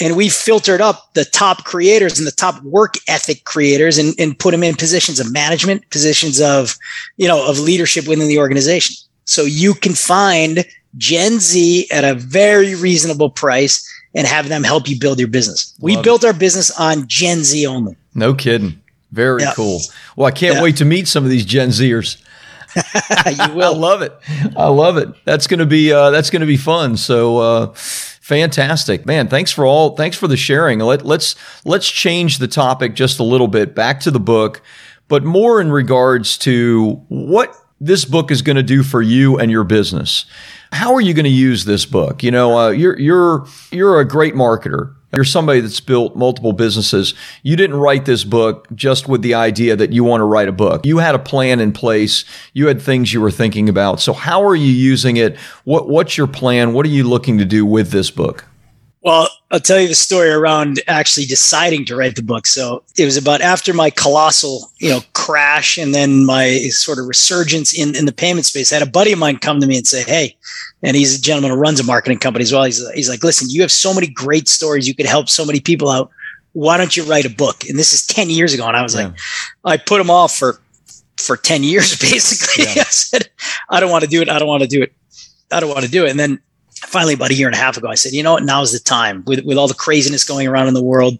and 0.00 0.16
we 0.16 0.28
filtered 0.28 0.80
up 0.80 1.14
the 1.14 1.24
top 1.24 1.64
creators 1.64 2.18
and 2.18 2.26
the 2.26 2.32
top 2.32 2.60
work 2.62 2.94
ethic 3.06 3.44
creators 3.44 3.98
and, 3.98 4.14
and 4.18 4.36
put 4.36 4.50
them 4.50 4.64
in 4.64 4.74
positions 4.74 5.20
of 5.20 5.32
management, 5.32 5.88
positions 5.90 6.40
of, 6.40 6.76
you 7.16 7.28
know, 7.28 7.48
of 7.48 7.60
leadership 7.60 8.08
within 8.08 8.26
the 8.26 8.38
organization. 8.38 8.96
So 9.24 9.42
you 9.42 9.74
can 9.74 9.92
find 9.92 10.64
Gen 10.96 11.38
Z 11.38 11.88
at 11.90 12.02
a 12.02 12.14
very 12.14 12.74
reasonable 12.74 13.30
price 13.30 13.88
and 14.14 14.26
have 14.26 14.48
them 14.48 14.64
help 14.64 14.88
you 14.88 14.98
build 14.98 15.18
your 15.18 15.28
business. 15.28 15.72
Love 15.78 15.84
we 15.84 16.02
built 16.02 16.24
it. 16.24 16.26
our 16.26 16.32
business 16.32 16.70
on 16.78 17.06
Gen 17.06 17.44
Z 17.44 17.64
only. 17.66 17.96
No 18.14 18.34
kidding. 18.34 18.81
Very 19.12 19.42
yeah. 19.42 19.52
cool. 19.54 19.80
Well, 20.16 20.26
I 20.26 20.30
can't 20.30 20.56
yeah. 20.56 20.62
wait 20.62 20.76
to 20.78 20.84
meet 20.84 21.06
some 21.06 21.24
of 21.24 21.30
these 21.30 21.44
Gen 21.44 21.68
Zers. 21.68 22.20
you 23.48 23.54
will. 23.54 23.74
I 23.74 23.78
love 23.78 24.02
it. 24.02 24.18
I 24.56 24.68
love 24.68 24.96
it. 24.96 25.08
That's 25.24 25.46
gonna 25.46 25.66
be 25.66 25.92
uh, 25.92 26.10
that's 26.10 26.30
gonna 26.30 26.46
be 26.46 26.56
fun. 26.56 26.96
So 26.96 27.38
uh, 27.38 27.72
fantastic, 27.74 29.04
man. 29.04 29.28
Thanks 29.28 29.52
for 29.52 29.66
all. 29.66 29.94
Thanks 29.94 30.16
for 30.16 30.26
the 30.26 30.38
sharing. 30.38 30.78
Let, 30.78 31.04
let's 31.04 31.36
let's 31.66 31.90
change 31.90 32.38
the 32.38 32.48
topic 32.48 32.94
just 32.94 33.18
a 33.18 33.24
little 33.24 33.48
bit. 33.48 33.74
Back 33.74 34.00
to 34.00 34.10
the 34.10 34.20
book, 34.20 34.62
but 35.08 35.22
more 35.22 35.60
in 35.60 35.70
regards 35.70 36.38
to 36.38 37.04
what 37.08 37.54
this 37.78 38.04
book 38.04 38.30
is 38.30 38.40
going 38.40 38.56
to 38.56 38.62
do 38.62 38.82
for 38.82 39.02
you 39.02 39.38
and 39.38 39.50
your 39.50 39.64
business. 39.64 40.24
How 40.70 40.94
are 40.94 41.00
you 41.00 41.12
going 41.12 41.24
to 41.24 41.30
use 41.30 41.64
this 41.64 41.84
book? 41.84 42.22
You 42.22 42.30
know, 42.30 42.58
uh, 42.58 42.70
you're 42.70 42.98
you're 42.98 43.46
you're 43.70 44.00
a 44.00 44.06
great 44.06 44.34
marketer. 44.34 44.94
You're 45.14 45.24
somebody 45.24 45.60
that's 45.60 45.80
built 45.80 46.16
multiple 46.16 46.52
businesses. 46.52 47.14
You 47.42 47.54
didn't 47.54 47.76
write 47.76 48.06
this 48.06 48.24
book 48.24 48.66
just 48.74 49.08
with 49.08 49.20
the 49.20 49.34
idea 49.34 49.76
that 49.76 49.92
you 49.92 50.04
want 50.04 50.20
to 50.20 50.24
write 50.24 50.48
a 50.48 50.52
book. 50.52 50.86
You 50.86 50.98
had 50.98 51.14
a 51.14 51.18
plan 51.18 51.60
in 51.60 51.72
place. 51.72 52.24
You 52.54 52.68
had 52.68 52.80
things 52.80 53.12
you 53.12 53.20
were 53.20 53.30
thinking 53.30 53.68
about. 53.68 54.00
So 54.00 54.14
how 54.14 54.42
are 54.42 54.56
you 54.56 54.72
using 54.72 55.18
it? 55.18 55.36
What, 55.64 55.88
what's 55.88 56.16
your 56.16 56.26
plan? 56.26 56.72
What 56.72 56.86
are 56.86 56.90
you 56.90 57.04
looking 57.04 57.38
to 57.38 57.44
do 57.44 57.66
with 57.66 57.90
this 57.90 58.10
book? 58.10 58.46
Well, 59.02 59.28
I'll 59.52 59.60
tell 59.60 59.78
you 59.78 59.86
the 59.86 59.94
story 59.94 60.30
around 60.30 60.80
actually 60.88 61.26
deciding 61.26 61.84
to 61.84 61.94
write 61.94 62.16
the 62.16 62.22
book. 62.22 62.46
So 62.46 62.82
it 62.96 63.04
was 63.04 63.18
about 63.18 63.42
after 63.42 63.74
my 63.74 63.90
colossal, 63.90 64.70
you 64.78 64.88
know, 64.88 65.00
crash 65.12 65.76
and 65.76 65.94
then 65.94 66.24
my 66.24 66.68
sort 66.70 66.98
of 66.98 67.06
resurgence 67.06 67.78
in, 67.78 67.94
in 67.94 68.06
the 68.06 68.12
payment 68.12 68.46
space. 68.46 68.72
I 68.72 68.76
had 68.76 68.88
a 68.88 68.90
buddy 68.90 69.12
of 69.12 69.18
mine 69.18 69.36
come 69.36 69.60
to 69.60 69.66
me 69.66 69.76
and 69.76 69.86
say, 69.86 70.04
Hey, 70.04 70.36
and 70.82 70.96
he's 70.96 71.16
a 71.16 71.20
gentleman 71.20 71.50
who 71.50 71.58
runs 71.58 71.78
a 71.78 71.84
marketing 71.84 72.18
company 72.18 72.44
as 72.44 72.52
well. 72.52 72.64
He's, 72.64 72.86
he's 72.92 73.10
like, 73.10 73.22
listen, 73.22 73.48
you 73.50 73.60
have 73.60 73.70
so 73.70 73.92
many 73.92 74.06
great 74.06 74.48
stories. 74.48 74.88
You 74.88 74.94
could 74.94 75.06
help 75.06 75.28
so 75.28 75.44
many 75.44 75.60
people 75.60 75.90
out. 75.90 76.10
Why 76.54 76.78
don't 76.78 76.96
you 76.96 77.04
write 77.04 77.26
a 77.26 77.30
book? 77.30 77.64
And 77.68 77.78
this 77.78 77.92
is 77.92 78.06
10 78.06 78.30
years 78.30 78.54
ago. 78.54 78.66
And 78.66 78.76
I 78.76 78.82
was 78.82 78.94
yeah. 78.94 79.04
like, 79.04 79.14
I 79.64 79.76
put 79.76 80.00
him 80.00 80.10
off 80.10 80.34
for, 80.36 80.60
for 81.18 81.36
10 81.36 81.62
years, 81.62 81.96
basically. 82.00 82.64
Yeah. 82.64 82.70
I 82.82 82.90
said, 82.90 83.28
I 83.68 83.80
don't 83.80 83.90
want 83.90 84.04
to 84.04 84.10
do 84.10 84.22
it. 84.22 84.28
I 84.28 84.38
don't 84.38 84.48
want 84.48 84.62
to 84.62 84.68
do 84.68 84.82
it. 84.82 84.92
I 85.52 85.60
don't 85.60 85.70
want 85.70 85.84
to 85.84 85.90
do 85.90 86.06
it. 86.06 86.10
And 86.10 86.18
then 86.18 86.40
finally 86.86 87.14
about 87.14 87.30
a 87.30 87.34
year 87.34 87.46
and 87.46 87.54
a 87.54 87.58
half 87.58 87.76
ago, 87.76 87.88
I 87.88 87.94
said, 87.94 88.12
you 88.12 88.22
know 88.22 88.32
what, 88.32 88.44
now's 88.44 88.72
the 88.72 88.78
time 88.78 89.22
with, 89.26 89.44
with 89.44 89.56
all 89.56 89.68
the 89.68 89.74
craziness 89.74 90.24
going 90.24 90.46
around 90.46 90.68
in 90.68 90.74
the 90.74 90.82
world 90.82 91.18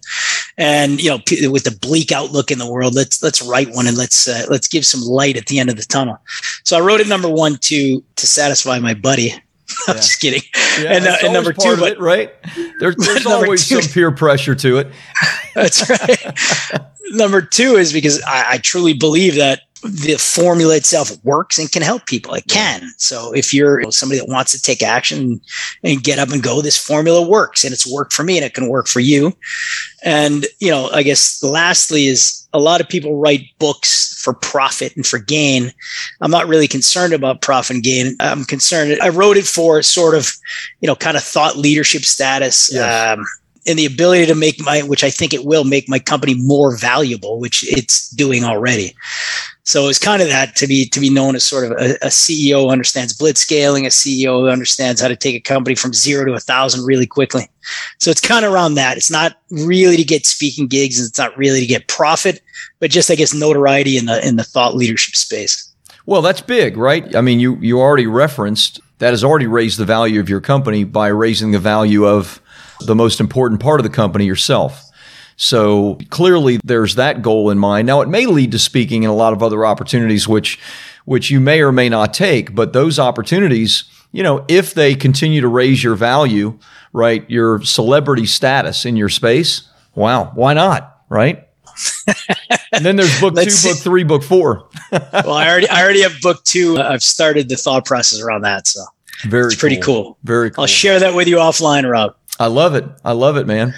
and, 0.59 1.03
you 1.03 1.11
know, 1.11 1.18
p- 1.27 1.46
with 1.48 1.64
the 1.64 1.70
bleak 1.70 2.12
outlook 2.12 2.51
in 2.51 2.59
the 2.59 2.70
world, 2.70 2.94
let's, 2.94 3.22
let's 3.22 3.40
write 3.42 3.70
one 3.70 3.87
and 3.87 3.96
let's, 3.96 4.29
uh, 4.29 4.44
let's 4.51 4.68
give 4.68 4.85
some 4.85 5.01
light 5.01 5.37
at 5.37 5.46
the 5.46 5.59
end 5.59 5.70
of 5.70 5.77
the 5.77 5.83
tunnel. 5.83 6.18
So 6.64 6.77
I 6.77 6.81
wrote 6.81 7.01
it 7.01 7.09
number 7.09 7.29
one 7.29 7.57
to, 7.57 8.03
to 8.16 8.27
satisfy 8.27 8.79
my 8.79 8.94
buddy. 8.94 9.33
I'm 9.88 9.96
just 9.96 10.20
kidding. 10.20 10.42
Yeah, 10.81 10.92
and, 10.92 11.07
uh, 11.07 11.16
and 11.22 11.33
number 11.33 11.53
two, 11.53 11.77
but, 11.77 11.92
it, 11.92 12.01
right? 12.01 12.33
There, 12.79 12.94
there's 12.98 13.27
always 13.27 13.66
two, 13.68 13.81
some 13.81 13.92
peer 13.92 14.11
pressure 14.11 14.55
to 14.55 14.79
it. 14.79 14.92
that's 15.55 15.88
right. 15.88 16.83
number 17.11 17.40
two 17.40 17.77
is 17.77 17.92
because 17.92 18.20
I, 18.22 18.53
I 18.53 18.59
truly 18.59 18.92
believe 18.92 19.37
that 19.37 19.62
the 19.83 20.16
formula 20.18 20.77
itself 20.77 21.12
works 21.25 21.59
and 21.59 21.71
can 21.71 21.83
help 21.83 22.07
people. 22.07 22.35
It 22.35 22.47
can. 22.49 22.90
So 22.99 23.33
if 23.33 23.53
you're 23.53 23.90
somebody 23.90 24.21
that 24.21 24.29
wants 24.29 24.53
to 24.53 24.62
take 24.62 24.83
action 24.83 25.40
and 25.83 26.03
get 26.03 26.18
up 26.18 26.31
and 26.31 26.42
go, 26.42 26.61
this 26.61 26.79
formula 26.79 27.27
works 27.27 27.64
and 27.64 27.73
it's 27.73 27.90
worked 27.90 28.12
for 28.12 28.23
me 28.23 28.37
and 28.37 28.45
it 28.45 28.55
can 28.55 28.68
work 28.68 28.87
for 28.87 29.01
you. 29.01 29.33
And, 30.05 30.47
you 30.61 30.71
know, 30.71 30.88
I 30.90 31.03
guess 31.03 31.42
lastly 31.42 32.07
is 32.07 32.47
a 32.53 32.59
lot 32.59 32.81
of 32.81 32.88
people 32.88 33.18
write 33.21 33.47
books 33.59 34.21
for 34.23 34.33
profit 34.33 34.95
and 34.95 35.07
for 35.07 35.18
gain. 35.18 35.73
I'm 36.21 36.31
not 36.31 36.47
really 36.47 36.68
concerned 36.68 37.12
about 37.12 37.40
profit 37.40 37.77
and 37.77 37.85
gain. 37.85 38.16
I'm 38.21 38.45
concerned. 38.45 38.97
I 39.03 39.09
wrote 39.09 39.37
it 39.37 39.47
for 39.47 39.83
sort 39.83 40.14
of, 40.14 40.33
you 40.81 40.87
know, 40.87 40.97
kind 40.97 41.16
of 41.16 41.25
thought 41.25 41.57
leadership 41.57 42.03
status. 42.03 42.71
Yes. 42.73 43.18
Um, 43.18 43.25
and 43.66 43.79
the 43.79 43.87
ability 43.87 44.27
to 44.27 44.35
make 44.35 44.61
my, 44.61 44.81
which 44.81 45.05
I 45.05 45.11
think 45.11 45.33
it 45.33 45.45
will 45.45 45.64
make 45.64 45.88
my 45.88 46.01
company 46.01 46.35
more 46.37 46.77
valuable, 46.77 47.38
which 47.38 47.64
it's 47.71 48.11
doing 48.11 48.45
already. 48.45 48.95
So 49.64 49.88
it's 49.88 49.98
kind 49.98 50.20
of 50.20 50.29
that 50.29 50.57
to 50.57 50.66
be 50.66 50.87
to 50.87 50.98
be 50.98 51.09
known 51.09 51.37
as 51.37 51.44
sort 51.44 51.64
of 51.64 51.72
a, 51.72 51.94
a 52.03 52.09
CEO 52.09 52.64
who 52.64 52.70
understands 52.70 53.12
blitz 53.12 53.40
scaling, 53.40 53.87
a 53.87 53.90
CEO 53.90 54.40
who 54.40 54.48
understands 54.48 55.01
how 55.01 55.09
to 55.09 55.14
take 55.14 55.37
a 55.37 55.40
company 55.40 55.77
from 55.77 55.92
zero 55.92 56.25
to 56.25 56.33
a 56.33 56.40
thousand 56.40 56.85
really 56.85 57.07
quickly. 57.07 57.48
So 57.98 58.11
it's 58.11 58.20
kind 58.20 58.44
of 58.44 58.53
around 58.53 58.75
that. 58.75 58.96
It's 58.96 59.11
not 59.11 59.37
really 59.51 59.96
to 59.96 60.05
get 60.05 60.27
speaking 60.27 60.66
gigs, 60.66 60.98
and 60.98 61.09
it's 61.09 61.18
not 61.18 61.37
really 61.38 61.61
to 61.61 61.66
get 61.66 61.87
profit, 61.87 62.42
but 62.81 62.90
just 62.90 63.11
I 63.11 63.14
guess 63.14 63.33
notoriety 63.33 63.96
in 63.96 64.07
the 64.07 64.27
in 64.27 64.37
the 64.37 64.44
thought 64.44 64.75
leadership 64.75 65.14
space. 65.14 65.68
Well, 66.07 66.22
that's 66.22 66.40
big, 66.40 66.77
right? 66.77 67.14
I 67.14 67.20
mean, 67.20 67.38
you 67.38 67.57
you 67.57 67.81
already 67.81 68.09
referenced 68.09 68.81
that 68.98 69.11
has 69.11 69.22
already 69.22 69.46
raised 69.46 69.79
the 69.79 69.85
value 69.85 70.18
of 70.18 70.29
your 70.29 70.40
company 70.40 70.83
by 70.83 71.09
raising 71.09 71.53
the 71.53 71.59
value 71.61 72.05
of 72.05 72.40
the 72.81 72.96
most 72.96 73.20
important 73.20 73.61
part 73.61 73.79
of 73.79 73.85
the 73.85 73.90
company 73.90 74.25
yourself. 74.25 74.91
So 75.42 75.98
clearly 76.11 76.61
there's 76.62 76.94
that 76.94 77.20
goal 77.20 77.50
in 77.50 77.59
mind. 77.59 77.85
Now 77.85 78.00
it 78.00 78.09
may 78.09 78.26
lead 78.26 78.52
to 78.52 78.61
speaking 78.61 79.02
in 79.02 79.11
a 79.11 79.14
lot 79.14 79.33
of 79.33 79.42
other 79.42 79.66
opportunities 79.66 80.28
which 80.28 80.61
which 81.05 81.33
you 81.33 81.40
may 81.40 81.61
or 81.61 81.72
may 81.72 81.88
not 81.88 82.14
take, 82.14 82.55
but 82.55 82.72
those 82.72 83.00
opportunities, 83.00 83.83
you 84.12 84.22
know, 84.22 84.44
if 84.46 84.72
they 84.72 84.94
continue 84.94 85.40
to 85.40 85.48
raise 85.48 85.83
your 85.83 85.96
value, 85.96 86.57
right, 86.92 87.28
your 87.28 87.61
celebrity 87.62 88.24
status 88.24 88.85
in 88.85 88.94
your 88.94 89.09
space, 89.09 89.68
wow, 89.96 90.31
why 90.37 90.55
not, 90.55 91.02
right? 91.09 91.48
and 92.72 92.87
then 92.87 92.94
there's 92.94 93.20
book 93.20 93.35
two, 93.35 93.50
see. 93.50 93.70
book 93.70 93.78
three, 93.78 94.05
book 94.05 94.22
four. 94.22 94.68
well, 94.92 95.33
I 95.33 95.48
already 95.48 95.68
I 95.68 95.83
already 95.83 96.02
have 96.02 96.20
book 96.20 96.44
two. 96.44 96.78
Uh, 96.78 96.88
I've 96.88 97.02
started 97.02 97.48
the 97.48 97.57
thought 97.57 97.85
process 97.85 98.20
around 98.20 98.42
that, 98.42 98.68
so 98.68 98.85
very 99.24 99.46
it's 99.46 99.57
pretty 99.57 99.81
cool. 99.81 100.05
cool. 100.05 100.18
Very 100.22 100.52
cool. 100.52 100.62
I'll 100.62 100.68
share 100.68 101.00
that 101.00 101.16
with 101.16 101.26
you 101.26 101.38
offline, 101.38 101.90
Rob. 101.90 102.14
I 102.38 102.46
love 102.46 102.76
it. 102.76 102.85
I 103.05 103.11
love 103.11 103.37
it, 103.37 103.48
man. 103.48 103.74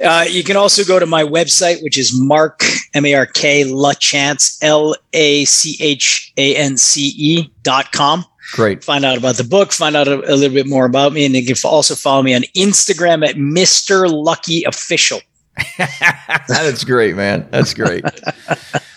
Uh, 0.00 0.26
you 0.28 0.44
can 0.44 0.56
also 0.56 0.84
go 0.84 1.00
to 1.00 1.06
my 1.06 1.24
website, 1.24 1.82
which 1.82 1.98
is 1.98 2.12
Mark 2.16 2.62
M 2.94 3.04
A 3.04 3.14
R 3.14 3.26
K 3.26 3.64
Lachance 3.64 4.58
L 4.62 4.94
A 5.12 5.44
C 5.44 5.76
H 5.80 6.32
A 6.36 6.54
N 6.54 6.76
C 6.76 7.12
E 7.16 7.52
dot 7.64 7.90
com. 7.90 8.24
Great. 8.50 8.82
Find 8.82 9.04
out 9.04 9.16
about 9.16 9.36
the 9.36 9.44
book, 9.44 9.72
find 9.72 9.96
out 9.96 10.08
a, 10.08 10.14
a, 10.14 10.34
little 10.34 10.54
bit 10.54 10.66
more 10.66 10.84
about 10.84 11.12
me, 11.12 11.24
and 11.24 11.34
you 11.34 11.46
can 11.46 11.56
also 11.64 11.94
follow 11.94 12.22
me 12.22 12.34
on 12.34 12.42
Instagram 12.56 13.26
at 13.26 13.36
Mr. 13.36 14.10
Lucky 14.10 14.64
Official. 14.64 15.20
That's 16.48 16.84
great, 16.84 17.14
man. 17.14 17.46
That's 17.50 17.74
great. 17.74 18.04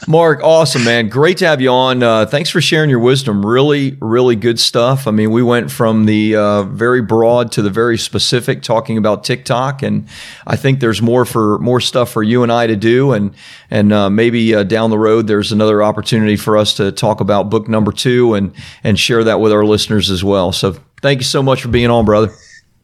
Mark, 0.08 0.42
awesome, 0.44 0.84
man. 0.84 1.10
Great 1.10 1.38
to 1.38 1.48
have 1.48 1.60
you 1.60 1.70
on. 1.70 2.04
Uh, 2.04 2.26
thanks 2.26 2.50
for 2.50 2.62
sharing 2.62 2.90
your 2.90 3.00
wisdom. 3.00 3.46
Really, 3.46 3.98
really 4.00 4.36
good 4.36 4.60
stuff. 4.60 5.08
I 5.08 5.12
mean, 5.12 5.32
we 5.32 5.42
went 5.42 5.72
from 5.72 6.06
the 6.06 6.36
uh, 6.36 6.64
very 6.64 7.02
broad 7.02 7.52
to 7.54 7.62
the 7.62 7.70
very 7.70 7.98
specific, 7.98 8.62
talking 8.62 8.98
about 8.98 9.24
TikTok, 9.24 9.82
and 9.82 10.08
I 10.46 10.56
think 10.56 10.80
there's 10.80 11.02
more 11.02 11.26
for 11.26 11.58
more 11.60 11.82
stuff 11.82 12.12
for 12.12 12.24
you 12.24 12.44
and 12.44 12.52
I 12.52 12.68
to 12.68 12.76
do, 12.76 13.14
and 13.14 13.34
and 13.70 13.92
uh, 13.92 14.10
maybe 14.10 14.54
uh, 14.54 14.64
down 14.64 14.92
the 14.92 15.00
road 15.00 15.28
there's 15.28 15.52
another 15.52 15.82
opportunity 15.82 16.36
for 16.36 16.56
us 16.56 16.76
to 16.76 16.92
talk 16.92 17.20
about 17.20 17.50
book 17.50 17.68
number 17.68 17.92
two 17.92 18.36
and 18.36 18.54
and 18.84 19.00
share 19.00 19.24
that 19.24 19.40
with 19.40 19.52
our 19.52 19.66
listeners 19.66 20.10
as 20.12 20.24
well. 20.24 20.52
So, 20.52 20.78
thank 21.02 21.20
you 21.20 21.26
so 21.26 21.42
much 21.42 21.64
for 21.64 21.70
being 21.70 21.90
on, 21.90 22.06
brother. 22.06 22.32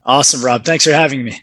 Awesome, 0.06 0.44
Rob. 0.44 0.66
Thanks 0.66 0.86
for 0.86 0.92
having 0.92 1.24
me. 1.24 1.42